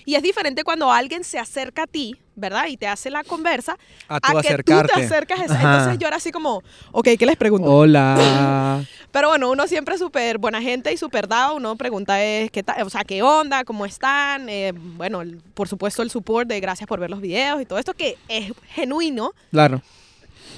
[0.06, 2.68] Y es diferente cuando alguien se acerca a ti, ¿verdad?
[2.68, 5.40] Y te hace la conversa, A tú que tú te acercas.
[5.40, 5.44] a.
[5.44, 7.72] Entonces yo era así como, ok, ¿qué les pregunto?
[7.72, 8.84] Hola.
[9.12, 11.56] Pero bueno, uno siempre es súper buena gente y súper dado.
[11.56, 12.82] Uno pregunta es, ¿qué tal?
[12.84, 13.64] O sea, ¿qué onda?
[13.66, 14.48] ¿Cómo están?
[14.48, 15.22] Eh, bueno,
[15.54, 18.52] por supuesto el support de gracias por ver los videos y todo esto que es
[18.70, 19.32] genuino.
[19.52, 19.82] claro.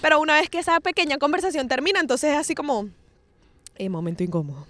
[0.01, 2.89] Pero una vez que esa pequeña conversación termina, entonces es así como,
[3.77, 4.67] eh, momento incómodo.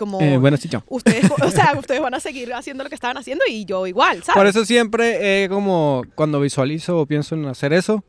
[0.00, 0.82] Como, Eh, bueno, sí, chao.
[0.88, 4.22] ustedes, o sea, ustedes van a seguir haciendo lo que estaban haciendo y yo igual,
[4.22, 4.38] ¿sabes?
[4.38, 8.02] Por eso siempre eh, como cuando visualizo o pienso en hacer eso,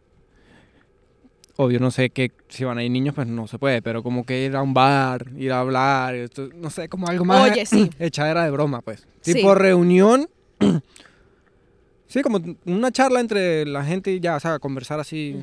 [1.57, 4.25] obvio no sé que si van a ir niños pues no se puede, pero como
[4.25, 7.65] que ir a un bar, ir a hablar, esto, no sé, como algo más Oye,
[7.65, 7.89] sí.
[7.99, 9.05] echadera de broma pues.
[9.19, 9.33] Sí.
[9.33, 10.29] Tipo reunión.
[12.07, 15.35] sí, como una charla entre la gente y ya, o sea, conversar así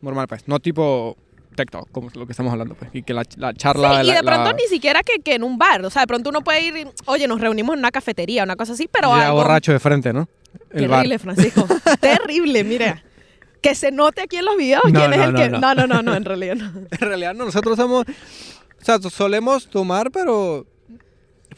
[0.00, 1.16] normal pues, no tipo
[1.54, 4.10] TikTok, como es lo que estamos hablando pues, y que la, la charla Sí, y
[4.10, 6.30] la- de pronto la- ni siquiera que, que en un bar, o sea, de pronto
[6.30, 9.26] uno puede ir, y, oye, nos reunimos en una cafetería, una cosa así, pero ya
[9.26, 10.28] algo borracho de frente, ¿no?
[10.70, 10.98] El bar.
[11.02, 11.66] Terrible, Francisco.
[12.00, 13.02] Terrible, mira.
[13.60, 15.48] Que se note aquí en los videos No, quién es el no, que.
[15.50, 15.58] no.
[15.60, 16.72] No, no, no, no, en realidad no.
[16.90, 20.66] En realidad no, nosotros somos, o sea, solemos tomar, pero...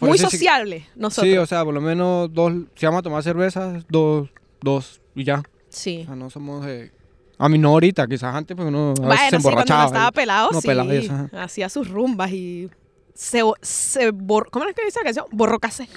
[0.01, 1.31] Muy eso sí- sociable, nosotros.
[1.31, 5.23] Sí, o sea, por lo menos dos, si vamos a tomar cervezas, dos, dos y
[5.23, 5.43] ya.
[5.69, 6.01] Sí.
[6.03, 6.67] O sea, no somos.
[7.43, 9.81] A mí no ahorita, quizás antes, porque uno a veces se sí, cuando emborrachaba.
[9.81, 10.69] uno estaba pelado, sí.
[10.69, 11.43] pelado y eso, ajá.
[11.43, 12.71] hacía sus rumbas y
[13.15, 14.49] se, se borró.
[14.49, 15.27] ¿Cómo es que dice la canción?
[15.33, 15.89] Borró casé.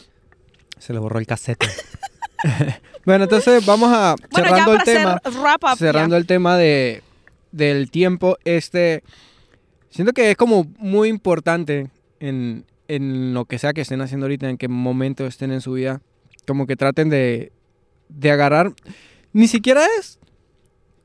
[0.80, 1.68] Se le borró el casete.
[3.06, 4.16] bueno, entonces vamos a...
[4.32, 5.22] Bueno, ya cerrando el tema.
[5.24, 5.78] hacer wrap up.
[5.78, 6.18] cerrando ya.
[6.18, 7.04] el tema de,
[7.52, 9.04] del tiempo, este,
[9.92, 14.50] siento que es como muy importante en, en lo que sea que estén haciendo ahorita,
[14.50, 16.02] en qué momento estén en su vida,
[16.48, 17.52] como que traten de,
[18.10, 18.74] de agarrar,
[19.32, 20.18] ni siquiera es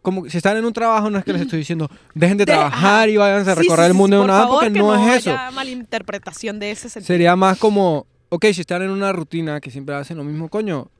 [0.02, 2.52] como si están en un trabajo, no es que les estoy diciendo, dejen de, De-
[2.52, 3.08] trabajar ajá.
[3.08, 4.94] y váyanse a Sí, recorrer sí, el mundo de por una favor, porque que no,
[5.12, 5.36] es eso.
[5.52, 7.06] malinterpretación de ese sentido.
[7.06, 10.90] Sería más como, ok, si están en una rutina que siempre hacen lo mismo, coño,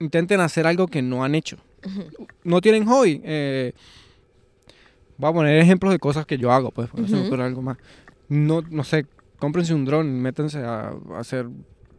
[0.00, 1.56] intenten hacer algo que no han hecho.
[2.44, 3.20] No tienen hobby.
[3.24, 3.72] eh,
[5.18, 7.16] voy a poner ejemplos de cosas que yo hago, pues, por Ujú.
[7.26, 7.78] ocurre algo más.
[8.28, 9.06] No, no sé,
[9.38, 11.46] cómprense un dron, métanse a, a hacer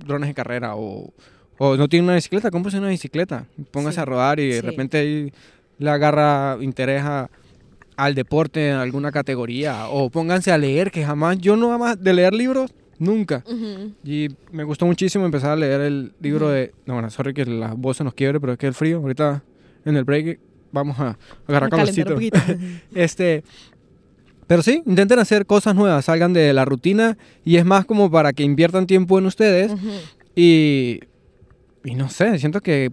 [0.06, 1.14] drones de carrera o,
[1.58, 4.02] o no tienen una bicicleta, cómprense una bicicleta, pónganse Sí.
[4.02, 4.62] a rodar y de Sí.
[4.62, 5.34] repente ahí
[5.80, 7.30] le agarra interés a-
[7.96, 12.14] al deporte en alguna categoría o pónganse a leer, que jamás, yo no jamás de
[12.14, 13.44] leer libros, nunca.
[13.48, 13.92] Ujú.
[14.04, 16.74] Y me gustó muchísimo empezar a leer el libro de...
[16.86, 19.44] No, bueno, sorry que la voz se nos quiebre, pero es que el frío, ahorita
[19.86, 20.40] en el break
[20.72, 22.16] vamos a agarrar calorcito.
[22.94, 23.44] Este...
[24.46, 28.32] Pero sí, intenten hacer cosas nuevas, salgan de la rutina y es más como para
[28.32, 29.74] que inviertan tiempo en ustedes
[30.36, 31.00] y...
[31.84, 32.92] Y no sé, siento que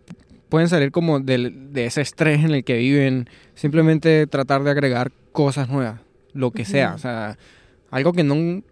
[0.55, 5.11] pueden salir como del- de, ese estrés en el que viven, simplemente tratar de agregar
[5.33, 6.01] cosas nuevas,
[6.33, 7.37] lo que sea, o sea,
[7.91, 8.63] algo que no,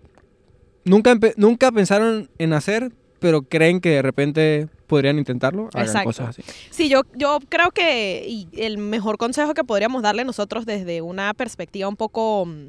[0.85, 6.09] nunca, nunca pensaron en hacer, pero creen que de repente podrían intentarlo, hagan Exacto.
[6.09, 6.43] cosas así.
[6.71, 11.35] Sí, yo, yo creo que y el mejor consejo que podríamos darle nosotros desde una
[11.35, 12.67] perspectiva un poco mm,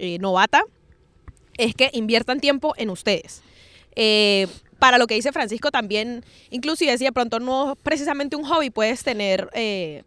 [0.00, 0.64] eh, novata
[1.56, 3.44] es que inviertan tiempo en ustedes.
[3.94, 4.48] Eh,
[4.80, 9.04] para lo que dice Francisco también, inclusive si de pronto no precisamente un hobby, puedes
[9.04, 10.02] tener eh,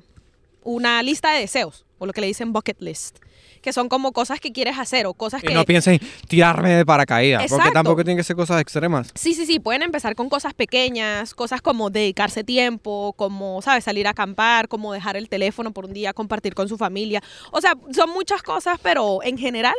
[0.63, 3.19] una lista de deseos, o lo que le dicen bucket list,
[3.61, 5.53] que son como cosas que quieres hacer o cosas Y que...
[5.53, 9.11] no piensen tirarme de paracaídas, porque tampoco tienen que ser cosas extremas.
[9.15, 13.83] Sí, sí, sí, pueden empezar con cosas pequeñas, cosas como dedicarse tiempo, como, ¿sabes?
[13.83, 17.21] Salir a acampar, como dejar el teléfono por un día, compartir con su familia.
[17.51, 19.75] O sea, son muchas cosas, pero en general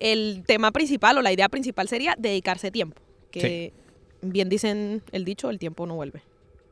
[0.00, 3.00] el tema principal o la idea principal sería dedicarse tiempo.
[3.32, 3.72] Que
[4.22, 6.22] bien dicen el dicho, el tiempo no vuelve.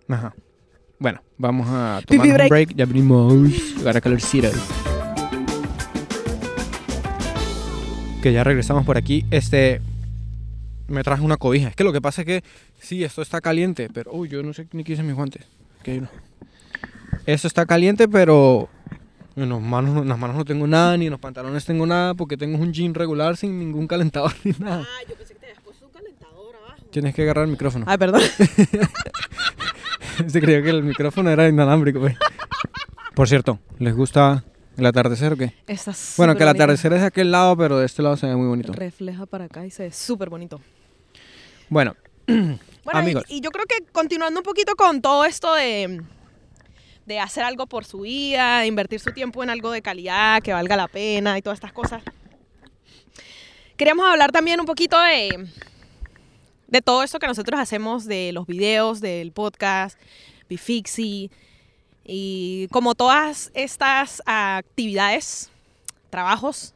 [0.09, 0.35] Ajá.
[0.99, 2.75] Bueno, vamos a tomar un break.
[2.75, 3.53] Ya abrimos.
[3.81, 4.49] Agarra calorcito.
[8.23, 9.25] Que ya regresamos por aquí.
[9.31, 9.81] Este.
[10.89, 11.69] Me traje una cobija.
[11.69, 12.45] Es que lo que pasa es que.
[12.81, 13.89] Sí, esto está caliente.
[13.93, 14.13] Pero.
[14.13, 15.45] Uy, yo no sé ni qué hice mis guantes.
[15.85, 16.09] Hay uno.
[17.27, 18.69] Esto está caliente, pero.
[19.35, 22.15] En, las manos, en las manos no tengo nada, ni en los pantalones tengo nada,
[22.15, 24.87] porque tengo un jean regular sin ningún calentador ni nada.
[24.89, 26.76] Ah, yo pensé que te habías puesto un calentador abajo.
[26.91, 27.85] Tienes que agarrar el micrófono.
[27.89, 28.23] Ay, perdón.
[30.29, 32.17] Se creía que el micrófono era inalámbrico, güey.
[33.15, 34.45] Por cierto, ¿les gusta
[34.77, 35.55] el atardecer o qué?
[35.67, 36.63] Estás Bueno, que el bonito.
[36.65, 38.73] atardecer es de aquel lado, pero de este lado se ve muy bonito.
[38.73, 40.61] Refleja para acá y se ve súper bonito.
[41.69, 41.95] Bueno,
[42.27, 43.25] Bueno, y- Amigos.
[43.29, 46.03] Y, yo creo que continuando un poquito con todo esto de,
[47.05, 50.53] de hacer algo por su vida, de invertir su tiempo en algo de calidad, que
[50.53, 52.03] valga la pena y todas estas cosas.
[53.77, 55.47] Queríamos hablar también un poquito de,
[56.69, 59.99] de todo esto que nosotros hacemos, de los videos, del podcast,
[60.49, 61.31] Bifixi
[62.05, 65.51] y como todas estas actividades,
[66.11, 66.75] trabajos,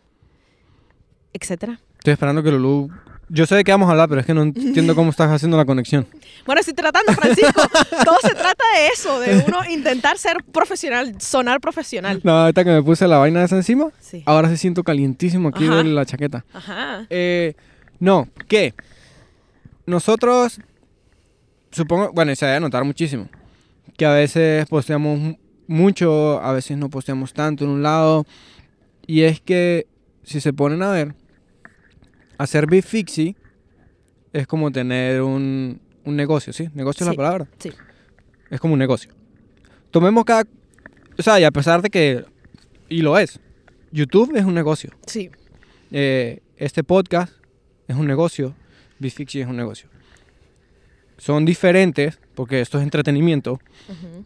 [1.32, 1.80] etcétera.
[1.98, 2.90] Estoy esperando que Lulu...
[3.32, 5.56] Yo sé de qué vamos a hablar, pero es que no entiendo cómo estás haciendo
[5.56, 6.06] la conexión.
[6.46, 7.62] Bueno, estoy tratando, Francisco.
[8.04, 12.18] Todo se trata de eso, de uno intentar ser profesional, sonar profesional.
[12.24, 14.22] No, ahorita que me puse la vaina esa encima, Sí.
[14.26, 15.76] ahora sí siento calientísimo aquí Ajá.
[15.76, 16.44] de la chaqueta.
[16.54, 17.06] Ajá.
[17.10, 17.54] Eh,
[18.00, 18.72] no, ¿qué?
[19.90, 20.60] Nosotros,
[21.72, 23.28] supongo, bueno, y se debe notar muchísimo,
[23.96, 28.24] que a veces posteamos mu- mucho, a veces no posteamos tanto en un lado,
[29.06, 29.88] y es que
[30.22, 31.14] si se ponen a ver,
[32.38, 33.34] hacer Big Fixie
[34.32, 36.68] es como tener un, un negocio, ¿sí?
[36.72, 37.48] Negocio es la palabra.
[37.58, 37.72] Sí.
[38.48, 39.10] Es como un negocio.
[39.90, 40.44] Tomemos cada...
[41.18, 42.24] O sea, y a pesar de que...
[42.88, 43.40] Y lo es.
[43.90, 44.90] YouTube es un negocio.
[45.06, 45.30] Sí.
[45.90, 47.32] Eh, este podcast
[47.88, 48.54] es un negocio,
[49.00, 49.88] Bifixi es un negocio.
[51.18, 53.60] Son diferentes, porque esto es entretenimiento,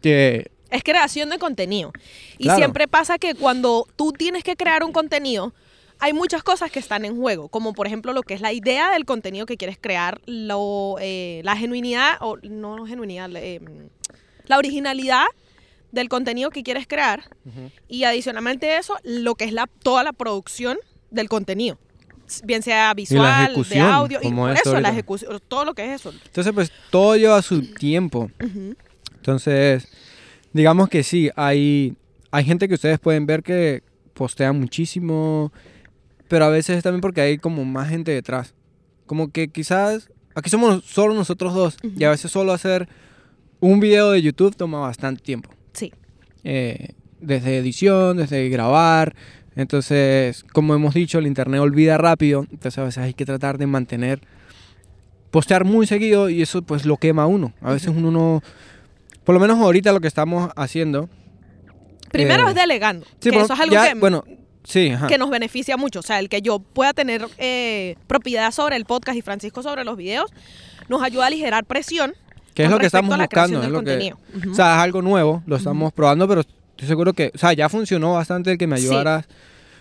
[0.01, 1.91] que Es creación de contenido.
[2.37, 2.57] Y Claro.
[2.57, 5.53] siempre pasa que cuando tú tienes que crear un contenido,
[5.99, 8.91] hay muchas cosas que están en juego, como por ejemplo lo que es la idea
[8.91, 13.61] del contenido que quieres crear, lo, eh, la genuinidad, o no genuinidad, eh,
[14.47, 15.25] la originalidad
[15.91, 17.23] del contenido que quieres crear
[17.87, 20.77] y adicionalmente a eso, lo que es la, toda la producción
[21.11, 21.77] del contenido.
[22.43, 26.13] Bien sea visual, de audio, y por eso, la ejecución, todo lo que es eso.
[26.25, 28.31] entonces pues todo lleva su tiempo.
[29.15, 29.87] Entonces,
[30.53, 31.95] digamos que sí, hay,
[32.31, 33.83] hay gente que ustedes pueden ver que
[34.13, 35.51] postea muchísimo,
[36.27, 38.53] pero a veces es también porque hay como más gente detrás.
[39.05, 42.87] Como que quizás, aquí somos solo nosotros dos, y a veces solo hacer
[43.59, 45.49] un video de YouTube toma bastante tiempo.
[45.73, 45.91] Sí.
[46.43, 49.15] eh, desde edición, desde grabar.
[49.55, 52.45] Entonces, como hemos dicho, el internet olvida rápido.
[52.51, 54.19] Entonces, a veces hay que tratar de mantener,
[55.31, 57.53] postear muy seguido y eso pues lo quema a uno.
[57.61, 58.43] A veces uno no,
[59.23, 61.09] por lo menos ahorita lo que estamos haciendo.
[62.11, 64.23] Primero eh, es delegando, Sí, que eso es algo ya, que, bueno,
[64.63, 65.07] sí, ajá.
[65.07, 65.99] que nos beneficia mucho.
[65.99, 69.83] O sea, el que yo pueda tener eh, propiedad sobre el podcast y Francisco sobre
[69.83, 70.31] los videos,
[70.87, 72.13] nos ayuda a aligerar presión.
[72.53, 74.13] que es lo que estamos buscando, es lo que,
[74.49, 76.43] o sea, es algo nuevo, lo estamos probando, pero
[76.75, 78.87] estoy seguro que, o sea, ya funcionó bastante el que me Sí.
[78.87, 79.25] ayudaras.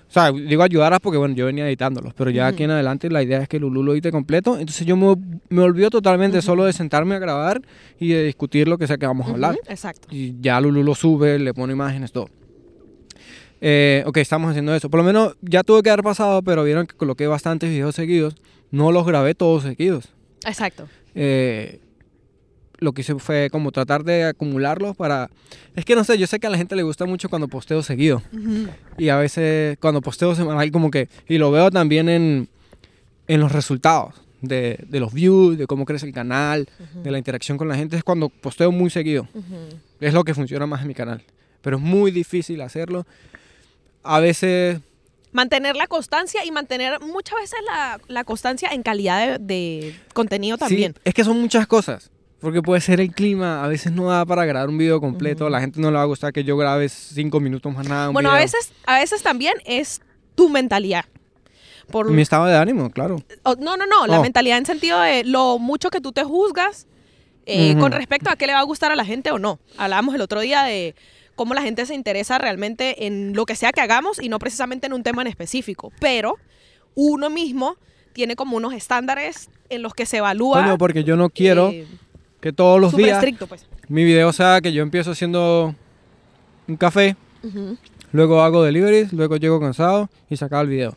[0.08, 3.22] O sea, digo ayudaras porque, bueno, yo venía editándolos, pero ya aquí en adelante la
[3.22, 4.58] idea es que Lulu lo edite completo.
[4.58, 5.16] Entonces yo me,
[5.48, 7.60] me olvido totalmente solo de sentarme a grabar
[7.98, 9.56] y de discutir lo que sea que vamos a hablar.
[9.66, 10.06] Exacto.
[10.12, 12.28] Y ya Lulu lo sube, le pone imágenes, todo.
[13.60, 14.90] Eh, ok, estamos haciendo eso.
[14.90, 18.36] Por lo menos ya tuve que haber pasado, pero vieron que coloqué bastantes videos seguidos.
[18.70, 20.10] No los grabé todos seguidos.
[20.46, 20.86] Exacto.
[21.14, 21.80] Eh,
[22.84, 25.30] lo que hice fue como tratar de acumularlos para...
[25.74, 27.82] Es que no sé, yo sé que a la gente le gusta mucho cuando posteo
[27.82, 28.22] seguido.
[28.32, 28.68] Ujú.
[28.98, 31.08] Y a veces cuando posteo semanal como que...
[31.26, 32.48] Y lo veo también en,
[33.26, 36.68] en los resultados de, de los views, de cómo crece el canal,
[37.02, 37.96] de la interacción con la gente.
[37.96, 39.26] Es cuando posteo muy seguido.
[39.34, 39.76] Ujú.
[40.00, 41.24] Es lo que funciona más en mi canal.
[41.62, 43.06] Pero es muy difícil hacerlo.
[44.02, 44.78] A veces...
[45.32, 50.56] Mantener la constancia y mantener muchas veces la, la constancia en calidad de, de contenido
[50.58, 50.94] sí, también.
[51.02, 52.12] es que son muchas cosas.
[52.44, 55.50] Porque puede ser el clima, a veces no da para grabar un video completo, a
[55.50, 58.08] la gente no le va a gustar que yo grabe cinco minutos más nada.
[58.08, 60.02] un Bueno, a veces, a veces también es
[60.34, 61.06] tu mentalidad.
[61.90, 63.16] Por, Mi estado de ánimo, claro.
[63.44, 64.22] o- no, no, no, la Oh.
[64.22, 66.86] mentalidad en sentido de lo mucho que tú te juzgas
[67.46, 69.58] eh, con respecto a qué le va a gustar a la gente o no.
[69.78, 70.94] Hablábamos el otro día de
[71.36, 74.86] cómo la gente se interesa realmente en lo que sea que hagamos y no precisamente
[74.86, 75.92] en un tema en específico.
[75.98, 76.36] Pero
[76.94, 77.76] uno mismo
[78.12, 80.62] tiene como unos estándares en los que se evalúa.
[80.62, 81.86] Coño, porque yo no quiero eh,
[82.44, 83.64] que todos los días estricto, pues.
[83.88, 85.74] mi video sea que yo empiezo haciendo
[86.68, 87.16] un café,
[88.12, 90.90] luego hago deliveries, luego llego cansado y acaba el video.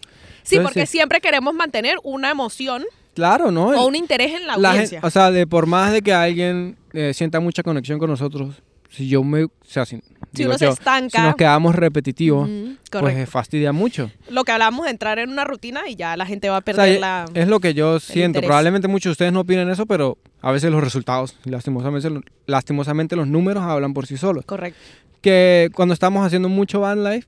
[0.44, 0.98] Sí, Entonces, porque sí.
[0.98, 2.84] siempre queremos mantener una emoción
[3.14, 3.68] Claro, ¿no?
[3.70, 5.00] o un interés en la La audiencia.
[5.02, 9.08] o sea, de por más de que alguien eh, sienta mucha conexión con nosotros, si
[9.10, 10.02] yo me, o sea, si,
[10.34, 11.20] si uno se yo, estanca.
[11.20, 14.10] si nos quedamos repetitivos, Ujú, pues fastidia mucho.
[14.30, 16.64] Lo que hablábamos de entrar en una rutina y ya la gente va a O
[16.66, 17.26] sea, perder la...
[17.34, 18.40] es lo que yo siento.
[18.40, 18.48] interés.
[18.48, 22.10] Probablemente muchos de ustedes no opinen eso, pero a veces los resultados, lastimosamente,
[22.46, 24.46] lastimosamente los números hablan por sí solos.
[24.46, 24.80] Correcto.
[25.22, 27.28] Que cuando estamos haciendo mucho van life,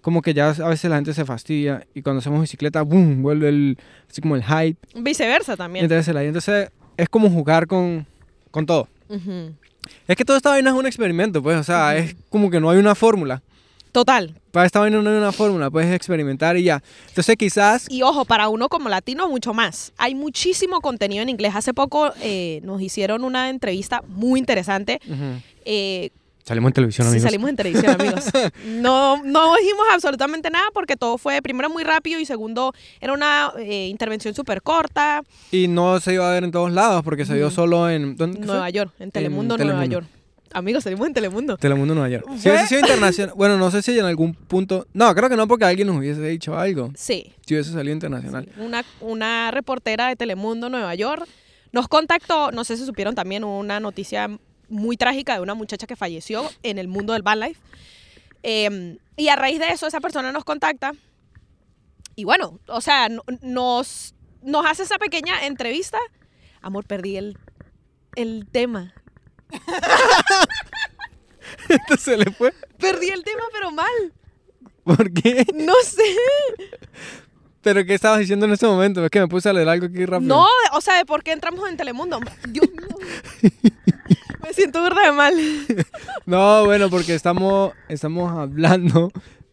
[0.00, 3.48] como que ya a veces la gente se fastidia y cuando hacemos bicicleta, boom, vuelve
[3.48, 3.78] el,
[4.10, 4.76] así como el hype.
[4.96, 5.84] Viceversa también.
[5.84, 8.06] Entonces, la se- es como jugar con,
[8.50, 8.88] con todo.
[9.08, 9.54] Ujú.
[10.06, 12.70] Es que toda esta vaina es un experimento, pues, o sea, es como que no
[12.70, 13.42] hay una fórmula.
[13.92, 14.34] Total.
[14.50, 16.82] Para esta vaina no hay una fórmula, puedes experimentar y ya.
[17.08, 19.92] Entonces, quizás Y ojo, para uno como latino, mucho más.
[19.98, 21.54] Hay muchísimo contenido en inglés.
[21.54, 25.00] Hace poco eh, nos hicieron una entrevista muy interesante.
[25.64, 26.10] Eh,
[26.44, 27.24] salimos en televisión, sí, amigos.
[27.24, 28.24] salimos en televisión, amigos.
[28.66, 33.52] No, no dijimos absolutamente nada porque todo fue, primero, muy rápido y segundo, era una
[33.58, 35.22] eh, intervención súper corta.
[35.50, 38.38] Y no se iba a ver en todos lados porque se vio solo en ¿dónde
[38.38, 38.46] fue?
[38.46, 40.08] Nueva York, en Telemundo, En Nueva Telemundo.
[40.08, 40.24] York.
[40.52, 41.56] Amigos, salimos en Telemundo.
[41.56, 42.26] Telemundo Nueva York.
[42.38, 45.48] Si hubiese sido internacional, bueno, no sé si en algún punto, no, creo que no
[45.48, 46.92] porque alguien nos hubiese dicho algo.
[46.94, 47.32] Sí.
[47.44, 48.48] Si hubiese salido internacional.
[48.58, 51.26] Una, una reportera de Telemundo Nueva York
[51.72, 54.30] nos contactó, no sé si supieron también una noticia
[54.68, 57.60] muy trágica de una muchacha que falleció en el mundo del van life.
[58.42, 60.92] Eh, y a raíz de eso, esa persona nos contacta.
[62.16, 65.98] Y bueno, o sea, no- nos, nos hace esa pequeña entrevista.
[66.60, 67.38] Amor, perdí el,
[68.16, 68.94] el tema.
[71.68, 72.52] Esto se le fue.
[72.78, 74.12] Perdí el tema, pero mal.
[74.84, 75.46] ¿Por qué?
[75.54, 76.02] No sé.
[77.64, 79.02] ¿Pero qué estabas diciendo en ese momento?
[79.02, 80.28] Es que me puse a leer algo aquí rápido.
[80.36, 82.20] No, o sea, de por qué entramos en Telemundo.
[82.46, 83.50] Dios mío.
[84.42, 85.34] Me siento burda de mal.
[86.26, 89.10] No, bueno, porque estamos, estamos hablando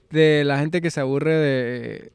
[0.09, 2.11] de la gente que se aburre de...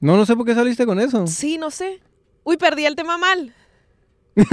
[0.00, 1.26] No, no sé por qué saliste con eso.
[1.26, 2.00] Sí, no sé.
[2.44, 3.54] Uy, perdí el tema mal.
[4.34, 4.48] ¿Pero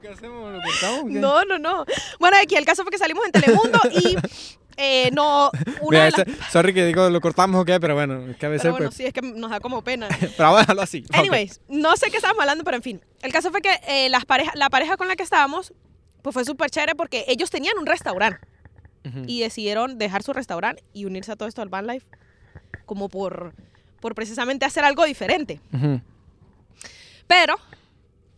[0.00, 0.54] qué hacemos?
[1.06, 1.86] No, no, no.
[2.18, 4.16] Bueno, aquí el caso fue que salimos en Telemundo y
[4.78, 5.50] eh, no.
[5.82, 6.50] Una Mira, de las.
[6.52, 8.86] sorry que digo lo cortamos o qué, pero bueno, es que a veces Pero bueno,
[8.86, 8.96] pues...
[8.96, 10.08] sí, es que nos da como pena.
[10.20, 11.04] Pero vamos a dejarlo así.
[11.08, 11.16] Ok.
[11.16, 13.00] Anyways, no sé qué estábamos hablando, pero en fin.
[13.20, 15.74] El caso fue que eh, las pareja, la pareja con la que estábamos,
[16.22, 18.38] pues fue súper chévere porque ellos tenían un restaurante
[19.04, 19.24] Ujú.
[19.26, 22.06] y decidieron dejar su restaurante y unirse a todo esto del van life
[22.86, 23.54] como por,
[24.00, 25.60] por precisamente hacer algo diferente.
[25.72, 26.00] Ujú.
[27.26, 27.56] Pero,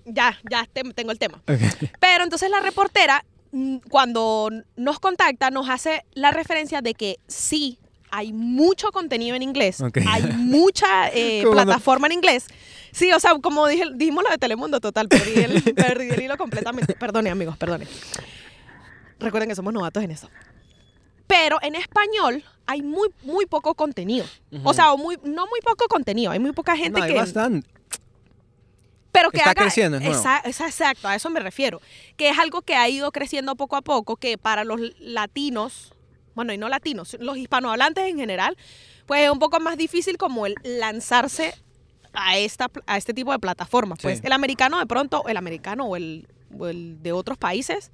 [0.05, 1.43] ya, ya te- tengo el tema.
[1.49, 1.89] Ok.
[2.01, 3.25] Pero entonces la reportera,
[3.91, 7.79] cuando nos contacta, nos hace la referencia de que sí,
[8.11, 12.47] hay mucho contenido en inglés, hay mucha eh, plataforma en inglés.
[12.93, 16.37] Sí, o sea, como dije, dijimos lo de Telemundo, total, perdí el, perdí el hilo
[16.37, 16.95] completamente.
[16.95, 17.87] Perdone, amigos, perdone.
[19.21, 20.29] Recuerden que somos novatos en eso.
[21.27, 24.27] Pero en español hay muy, muy poco contenido.
[24.65, 27.19] O sea, muy, no muy poco contenido, hay muy poca gente No, hay que...
[27.19, 27.80] bastante.
[29.13, 30.19] Pero que Está haga- creciendo, es nuevo.
[30.19, 31.81] Esa- esa- exacto, a eso me refiero.
[32.17, 35.93] Que es algo que ha ido creciendo poco a poco, que para los latinos,
[36.35, 38.57] bueno, y no latinos, los hispanohablantes en general,
[39.07, 41.55] pues es un poco más difícil como el lanzarse
[42.13, 43.99] a, esta, a este tipo de plataformas.
[44.01, 44.27] Pues Sí.
[44.27, 47.91] el americano de pronto, el americano o el, o el de otros países,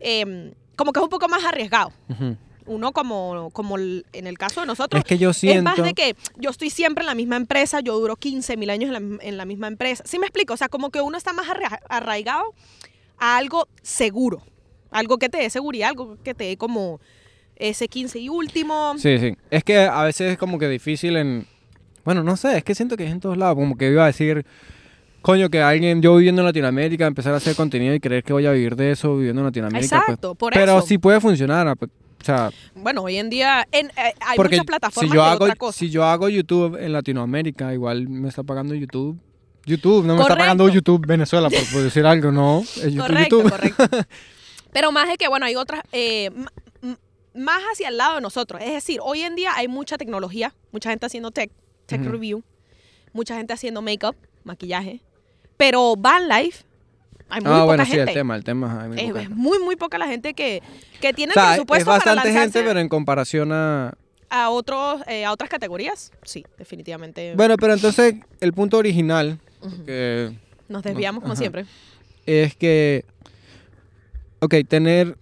[0.00, 1.92] em, como que es un poco más arriesgado.
[2.08, 2.36] Ujú.
[2.66, 5.62] Uno como, como en el caso de nosotros, Es que yo es siento...
[5.62, 8.92] más de que yo estoy siempre en la misma empresa, yo duro 15 mil años
[8.94, 10.02] en la, en la misma empresa.
[10.06, 10.54] ¿Sí me explico?
[10.54, 12.42] O sea, como que uno está más arra- arraigado
[13.18, 14.42] a algo seguro.
[14.90, 17.00] Algo que te dé seguridad, algo que te dé como
[17.56, 18.94] ese 15 y último.
[18.98, 19.36] Sí, sí.
[19.50, 21.46] Es que a veces es como que difícil en...
[22.04, 23.56] Bueno, no sé, es que siento que es en todos lados.
[23.56, 24.44] Como que iba a decir,
[25.22, 28.46] coño, que alguien, yo viviendo en Latinoamérica, empezar a hacer contenido y creer que voy
[28.46, 29.96] a vivir de eso viviendo en Latinoamérica.
[29.96, 30.02] pues.
[30.02, 30.86] Exacto, por Pero eso.
[30.86, 31.76] sí puede funcionar.
[32.20, 35.44] O sea, Bueno, hoy en día en, eh, hay porque muchas plataformas si yo hago,
[35.44, 35.78] otra cosa.
[35.78, 39.18] si yo hago YouTube en Latinoamérica, igual me está pagando YouTube.
[39.64, 42.60] YouTube, no me está pagando YouTube Venezuela por, por decir algo, no.
[42.60, 43.50] Es YouTube, correcto, YouTube.
[43.50, 43.88] correcto.
[44.72, 46.30] Pero más de que, bueno, hay otras, eh,
[47.36, 48.60] más hacia el lado de nosotros.
[48.62, 51.50] Es decir, hoy en día hay mucha tecnología, mucha gente haciendo tech,
[51.86, 52.42] tech review,
[53.12, 55.00] mucha gente haciendo makeup, maquillaje,
[55.56, 56.64] pero van life,
[57.28, 58.82] hay muy Ah, poca bueno, sí, el tema, el tema.
[58.82, 60.62] hay muy es, es muy, muy poca la gente que,
[61.00, 63.94] que tiene O sea, es presupuesto para bastante lanzarse gente, pero en comparación a...
[64.30, 66.12] a, otros, eh, a otras categorías.
[66.22, 67.34] Sí, definitivamente.
[67.36, 69.38] Bueno, pero entonces el punto original,
[69.84, 70.32] que
[70.68, 71.40] Nos desviamos como ajá.
[71.40, 71.66] siempre.
[72.26, 73.04] es que,
[74.40, 75.16] ok, tener...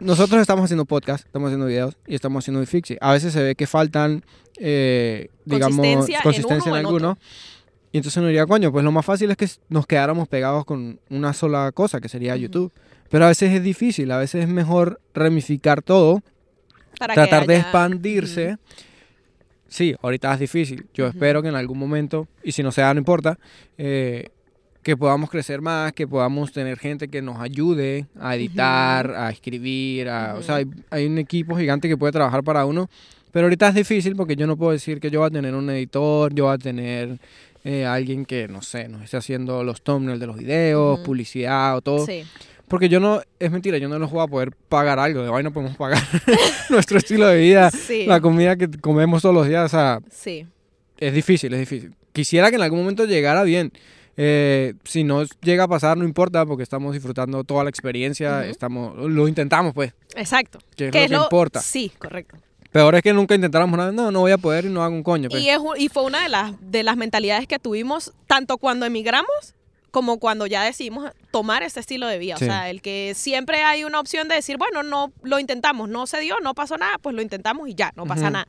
[0.00, 2.98] Nosotros estamos haciendo podcast, estamos haciendo videos y estamos haciendo fixie.
[3.00, 4.24] A veces se ve que faltan,
[4.58, 7.18] eh, digamos, Consistencia en consistencia uno en, en alguno.
[7.92, 10.98] Y entonces uno diría, coño, pues lo más fácil es que nos quedáramos pegados con
[11.10, 12.34] una sola cosa, que sería.
[12.36, 12.72] YouTube.
[13.10, 16.22] Pero a veces es difícil, a veces es mejor ramificar todo
[16.98, 18.56] Para tratar de expandirse.
[19.68, 20.86] Sí, ahorita es difícil.
[20.94, 23.38] Yo espero que en algún momento, y si no sea, no importa,
[23.76, 24.28] eh,
[24.82, 30.08] que podamos crecer más, que podamos tener gente que nos ayude a editar, a escribir,
[30.08, 32.88] a, o sea, hay, hay un equipo gigante que puede trabajar para uno,
[33.32, 35.68] pero ahorita es difícil porque yo no puedo decir que yo voy a tener un
[35.70, 37.18] editor, yo voy a tener
[37.64, 41.80] eh, alguien que, no sé, nos esté haciendo los thumbnails de los videos, publicidad o
[41.80, 42.06] todo.
[42.06, 42.24] Sí.
[42.68, 45.42] Porque yo no, es mentira, yo no los voy a poder pagar algo, de hoy
[45.42, 46.02] no podemos pagar
[46.70, 48.06] nuestro estilo de vida, Sí.
[48.06, 50.46] la comida que comemos todos los días, o sea, Sí.
[50.98, 51.94] es difícil, es difícil.
[52.12, 53.72] Quisiera que en algún momento llegara bien.
[54.16, 58.50] Eh, si no llega a pasar, no importa, porque estamos disfrutando toda la experiencia, Ujú.
[58.50, 60.58] estamos, lo intentamos, pues, Exacto.
[60.76, 61.60] que es ¿Qué lo que importa.
[61.60, 62.36] Sí, correcto.
[62.72, 65.02] Peor es que nunca intentáramos nada, no, no voy a poder y no hago un
[65.02, 65.28] coño.
[65.28, 65.42] pues.
[65.42, 69.54] Y, es, y fue una de las, de las mentalidades que tuvimos tanto cuando emigramos
[69.90, 72.38] como cuando ya decidimos tomar este estilo de vida.
[72.38, 72.44] Sí.
[72.44, 76.06] O sea, el que siempre hay una opción de decir, bueno, no lo intentamos, no
[76.06, 78.30] se dio, no pasó nada, pues lo intentamos y ya, no pasa Ujú.
[78.32, 78.48] nada.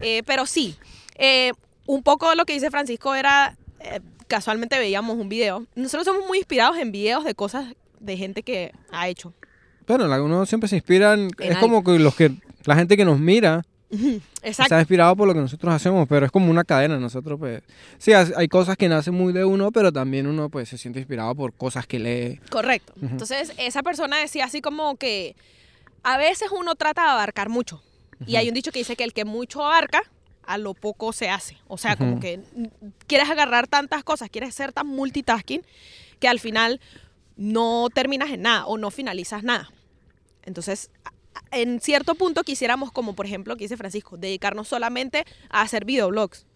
[0.00, 0.76] Eh, pero sí,
[1.16, 1.52] eh,
[1.86, 5.64] un poco lo que dice Francisco era, eh, casualmente veíamos un video.
[5.74, 9.32] Nosotros somos muy inspirados en videos de cosas de gente que ha hecho.
[9.86, 12.32] Bueno, uno siempre se inspira, en- En es como que los que
[12.66, 14.62] la gente que nos mira Exacto.
[14.62, 17.62] está inspirado por lo que nosotros hacemos, pero es como una cadena, nosotros pues
[17.98, 21.34] sí, hay cosas que nacen muy de uno, pero también uno pues se siente inspirado
[21.34, 22.40] por cosas que lee.
[22.50, 22.92] Correcto.
[23.00, 25.36] Entonces, esa persona decía así como que
[26.02, 27.82] a veces uno trata de abarcar mucho.
[28.26, 30.00] Y hay un dicho que dice que el que mucho abarca,
[30.44, 31.58] a lo poco se hace.
[31.66, 32.40] O sea, como que
[33.06, 35.62] quieres agarrar tantas cosas, quieres ser tan multitasking,
[36.18, 36.80] que al final
[37.36, 39.68] no terminas en nada o no finalizas nada.
[40.44, 40.90] Entonces,
[41.50, 46.46] en cierto punto quisiéramos, como por ejemplo que dice Francisco, dedicarnos solamente a hacer videoblogs.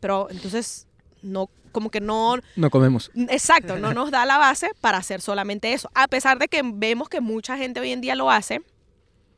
[0.00, 0.86] Pero entonces,
[1.22, 3.10] no, como que no, No comemos.
[3.28, 5.90] Exacto, no nos da la base para hacer solamente eso.
[5.94, 8.62] A pesar de que vemos que mucha gente hoy en día lo hace,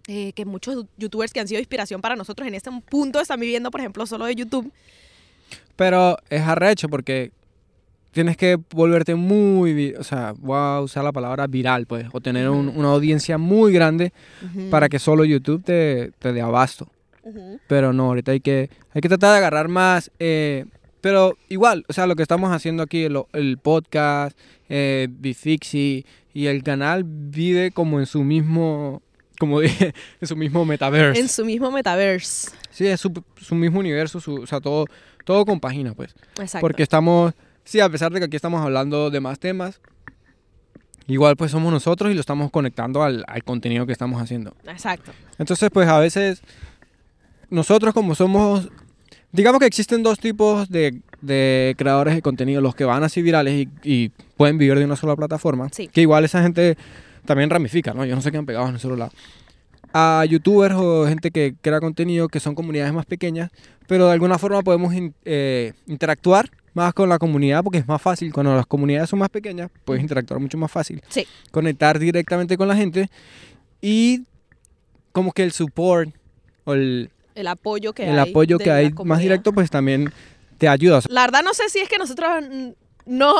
[0.09, 3.71] eh, que muchos youtubers que han sido inspiración para nosotros en este punto están viviendo,
[3.71, 4.73] por ejemplo, solo de YouTube.
[5.77, 7.33] Pero es arrecho porque
[8.13, 12.49] tienes que volverte muy, o sea, voy a usar la palabra viral, pues, o tener
[12.49, 14.13] un- una audiencia muy grande
[14.71, 16.89] para que solo YouTube te, te dé abasto.
[17.69, 20.11] Pero no, ahorita hay que, hay que tratar de agarrar más.
[20.19, 20.67] eh,
[21.01, 24.39] pero igual, o sea, lo que estamos haciendo aquí, el, el podcast,
[24.69, 29.03] eh, Bifixi y el canal vive como en su mismo,
[29.41, 31.21] como dije, en su mismo metaverse.
[31.21, 32.51] En su mismo metaverse.
[32.71, 34.87] Sí, es su, su mismo universo, su- o sea, todo,
[35.25, 36.15] todo compagina, pues.
[36.39, 36.61] Exacto.
[36.61, 37.35] Porque estamos,
[37.65, 39.81] sí, a pesar de que aquí estamos hablando de más temas,
[41.07, 44.55] igual pues somos nosotros y lo estamos conectando al, al contenido que estamos haciendo.
[44.67, 45.13] Exacto.
[45.39, 46.43] Entonces, pues a veces
[47.51, 48.69] nosotros como somos,
[49.33, 53.55] digamos que existen dos tipos de, de creadores de contenido, los que van así virales
[53.55, 55.89] y, y pueden vivir de una sola plataforma, Sí.
[55.89, 56.77] que igual esa gente
[57.25, 58.05] también ramifica, ¿no?
[58.05, 59.13] Yo no sé qué han pegado en solo lado.
[59.95, 63.51] A youtubers o gente que crea contenido que son comunidades más pequeñas,
[63.87, 68.01] pero de alguna forma podemos in- eh, interactuar más con la comunidad porque es más
[68.01, 68.33] fácil.
[68.33, 71.27] Cuando las comunidades son más pequeñas, puedes interactuar mucho más fácil Sí.
[71.51, 73.09] conectar directamente con la gente
[73.81, 74.23] y
[75.12, 76.11] como que el support
[76.64, 78.31] o el, El apoyo que el hay.
[78.31, 80.12] apoyo que hay más directo pues también
[80.59, 81.01] te ayuda.
[81.09, 82.29] La verdad no sé si es que nosotros
[83.05, 83.35] no,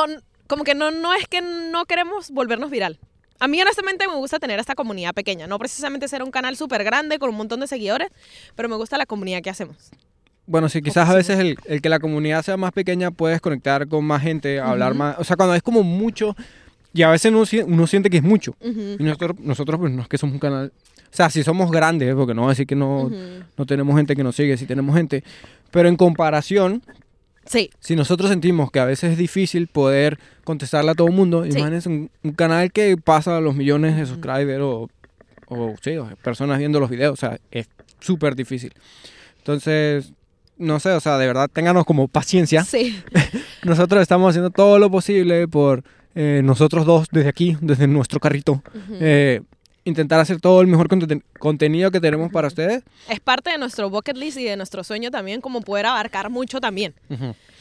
[0.47, 2.99] como que no, no es que no queremos volvernos viral.
[3.39, 6.83] A mí honestamente me gusta tener esta comunidad pequeña, no precisamente ser un canal súper
[6.83, 8.09] grande con un montón de seguidores,
[8.55, 9.91] pero me gusta la comunidad que hacemos.
[10.45, 13.87] Bueno, sí, quizás a veces el, el que la comunidad sea más pequeña puedes conectar
[13.87, 16.35] con más gente, hablar más, o sea, cuando es como mucho
[16.93, 18.55] y a veces uno, si- uno siente que es mucho.
[18.61, 22.13] Y nosotros, nosotros pues no es que somos un canal, o sea, si somos grandes,
[22.15, 23.15] porque no voy a decir que no, ujú.
[23.57, 25.23] no tenemos gente que nos sigue, sí tenemos gente,
[25.71, 26.81] pero en comparación,
[27.45, 31.43] Sí, si nosotros sentimos que a veces es difícil poder contestarle a todo el mundo,
[31.43, 31.49] Sí.
[31.57, 34.89] imagínense un, un canal que pasa a los millones de subscribers o,
[35.49, 37.67] o, sí, o personas viendo los videos, o sea, es
[37.99, 38.71] súper difícil.
[39.39, 40.13] Entonces,
[40.57, 42.63] no sé, o sea, de verdad, ténganos como paciencia.
[42.63, 43.01] sí.
[43.63, 45.83] Nosotros estamos haciendo todo lo posible por
[46.15, 48.61] eh, nosotros dos, desde aquí, desde nuestro carrito,
[48.99, 49.41] eh,
[49.85, 52.83] intentar hacer todo el mejor conten- contenido que tenemos para ustedes.
[53.09, 56.59] es parte de nuestro bucket list y de nuestro sueño también, como poder abarcar mucho
[56.59, 56.93] también.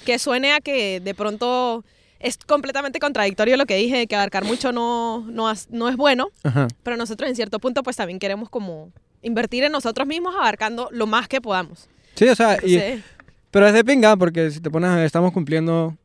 [0.04, 1.84] Que suene a que de pronto
[2.18, 6.28] es completamente contradictorio lo que dije, de que abarcar mucho no, no, no es bueno,
[6.42, 6.66] Ajá.
[6.82, 8.90] pero nosotros en cierto punto pues también queremos como
[9.22, 11.88] invertir en nosotros mismos abarcando lo más que podamos.
[12.22, 13.04] Sí, o sea, y, Entonces,
[13.50, 15.96] Pero es de pinga porque si te pones a ver, estamos cumpliendo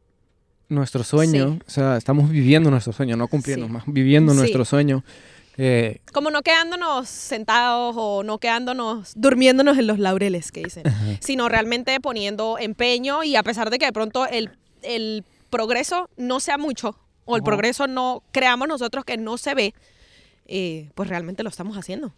[0.70, 1.54] nuestro sueño.
[1.54, 1.60] Sí.
[1.68, 3.72] O sea, estamos viviendo nuestro sueño, no cumpliendo, Sí.
[3.72, 4.40] más viviendo Sí.
[4.40, 5.04] nuestro sueño.
[5.60, 10.84] Eh, como no quedándonos sentados o no quedándonos, durmiéndonos en los laureles, que dicen,
[11.20, 14.52] sino realmente poniendo empeño y a pesar de que de pronto el,
[14.84, 17.46] el progreso no sea mucho o el Ajá.
[17.46, 19.74] progreso no creamos nosotros que no se ve,
[20.46, 22.14] eh, pues realmente lo estamos haciendo.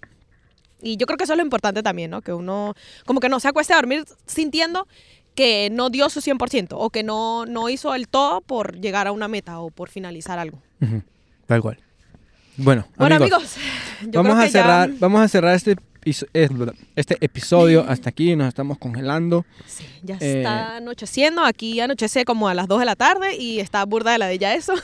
[0.81, 2.21] Y yo creo que eso es lo importante también, ¿no?
[2.21, 2.73] Que uno
[3.05, 4.87] como que no se acueste a dormir sintiendo
[5.35, 9.11] que no dio su 100% o que no, no hizo el todo por llegar a
[9.11, 10.61] una meta o por finalizar algo.
[11.47, 11.79] tal cual.
[12.57, 13.55] Bueno, Bueno, amigos, amigos,
[14.11, 15.75] yo vamos, creo a que ya- cerrar, vamos a cerrar este,
[16.95, 18.35] este episodio hasta aquí.
[18.35, 19.45] Nos estamos congelando.
[19.65, 21.43] Sí, ya Eh, está anocheciendo.
[21.43, 24.37] Aquí anochece como a las 2 de la tarde y está burda de la de
[24.37, 24.73] ya eso.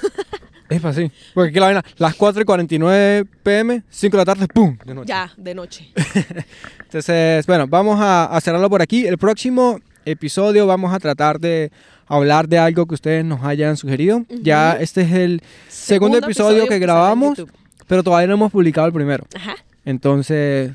[0.68, 1.12] Es así.
[1.36, 4.76] Porque aquí la vaina, las 4 y 49 pm, 5 de la tarde, ¡pum!
[4.84, 5.08] De noche.
[5.10, 5.92] ya, de noche.
[6.80, 9.06] Entonces, bueno, vamos a, a cerrarlo por aquí.
[9.06, 11.72] El próximo episodio vamos a tratar de
[12.08, 14.26] hablar de algo que ustedes nos hayan sugerido.
[14.42, 17.46] Ya este es el segundo, episodio, que sale en grabamos,
[17.86, 19.26] pero todavía no hemos publicado el primero.
[19.36, 19.56] Ajá.
[19.86, 20.72] Entonces,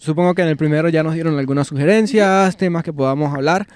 [0.00, 3.66] supongo que en el primero ya nos dieron algunas sugerencias, temas que podamos hablar.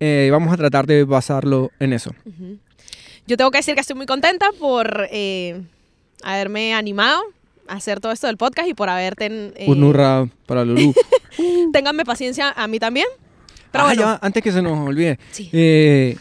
[0.00, 2.12] eh, vamos a tratar de basarlo en eso.
[3.26, 5.60] Yo tengo que decir que estoy muy contenta por eh,
[6.22, 7.20] haberme animado
[7.68, 9.26] a hacer todo esto del podcast y por haberte...
[9.56, 10.94] eh, Un hurra para Lulú.
[11.72, 13.06] Ténganme paciencia a mí también.
[13.70, 15.18] Pero Ah, bueno, ya, antes que se nos olvide.
[15.32, 15.50] sí.
[15.52, 16.16] Eh,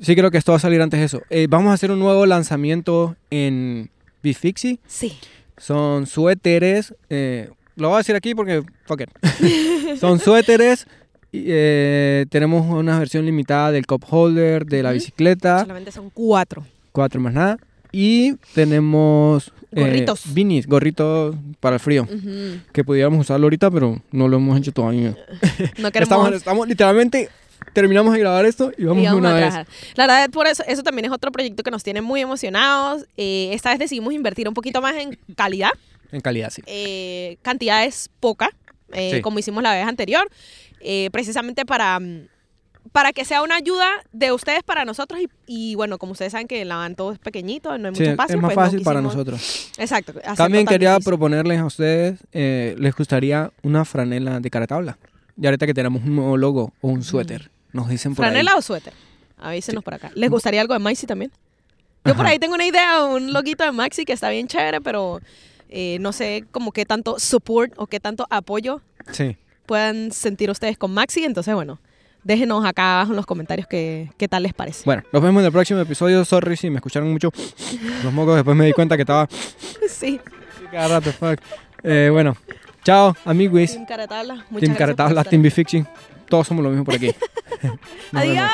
[0.00, 1.22] sí creo que esto va a salir antes de eso.
[1.48, 3.90] Vamos a hacer un nuevo lanzamiento en
[4.22, 4.78] Bifixi.
[4.86, 5.18] Sí.
[5.56, 6.94] Son suéteres.
[7.10, 8.62] eh, lo voy a decir aquí porque.
[8.86, 9.98] Fuck it.
[10.00, 10.86] Son suéteres.
[11.32, 15.60] eh, tenemos una versión limitada del cup holder, de la bicicleta.
[15.60, 16.64] Solamente son cuatro.
[16.92, 17.58] Cuatro más nada.
[17.92, 19.52] Y tenemos.
[19.72, 20.34] eh, Gorritos.
[20.34, 22.02] beanies, gorritos para el frío.
[22.04, 22.60] Ujú.
[22.72, 25.14] Que pudiéramos usarlo ahorita, pero no lo hemos hecho todavía.
[25.78, 26.02] No queremos...
[26.02, 27.28] Estamos, estamos literalmente.
[27.72, 29.54] Terminamos de grabar esto y vamos y vamos una a vez.
[29.96, 33.06] La verdad, por eso, eso también es otro proyecto que nos tiene muy emocionados.
[33.16, 35.70] Eh, esta vez decidimos invertir un poquito más en calidad.
[36.12, 36.62] En calidad, sí.
[36.66, 38.50] eh, cantidad es poca,
[38.92, 39.20] eh, Sí.
[39.22, 40.28] como hicimos la vez anterior,
[40.80, 42.28] eh, precisamente para, mm,
[42.92, 46.46] para que sea una ayuda de ustedes para nosotros y, y, bueno, como ustedes saben
[46.46, 48.36] que la van todo es pequeñito, no hay mucho Sí, espacio.
[48.36, 49.72] es más pues no fácil para quisimos- nosotros.
[49.76, 50.12] Exacto.
[50.36, 51.10] También quería difícil.
[51.10, 54.98] proponerles a ustedes, eh, les gustaría una franela de cara tabla.
[55.40, 58.58] Y ahorita que tenemos un nuevo logo o un suéter, nos dicen por ¿Franela ahí.
[58.58, 58.92] o suéter?
[59.38, 60.10] Avísenos por acá.
[60.14, 61.30] ¿Les gustaría algo de Maxi también?
[62.06, 62.32] Yo por Ajá.
[62.32, 65.20] ahí tengo una idea, un loguito de Maxi que está bien chévere, pero
[65.68, 68.80] eh, no sé como qué tanto support o qué tanto apoyo
[69.12, 69.36] Sí.
[69.66, 71.24] puedan sentir ustedes con Maxi.
[71.24, 71.78] Entonces, bueno,
[72.24, 74.82] déjenos acá abajo en los comentarios qué, qué tal les parece.
[74.84, 76.24] Bueno, nos vemos en el próximo episodio.
[76.24, 77.30] Sorry si me escucharon mucho
[78.02, 78.34] los mocos.
[78.36, 79.28] Después me di cuenta que estaba
[79.88, 80.20] Sí,
[80.70, 81.12] cada rato.
[81.12, 81.40] Fuck.
[81.82, 82.36] Eh, bueno,
[82.84, 83.72] chao, amigos.
[83.72, 84.34] Team Caratabla.
[84.50, 85.88] Muchas Team estar Team Big Fiction.
[86.28, 87.12] Todos somos lo mismo por aquí.
[88.12, 88.38] Nos vemos.
[88.40, 88.50] Adiós.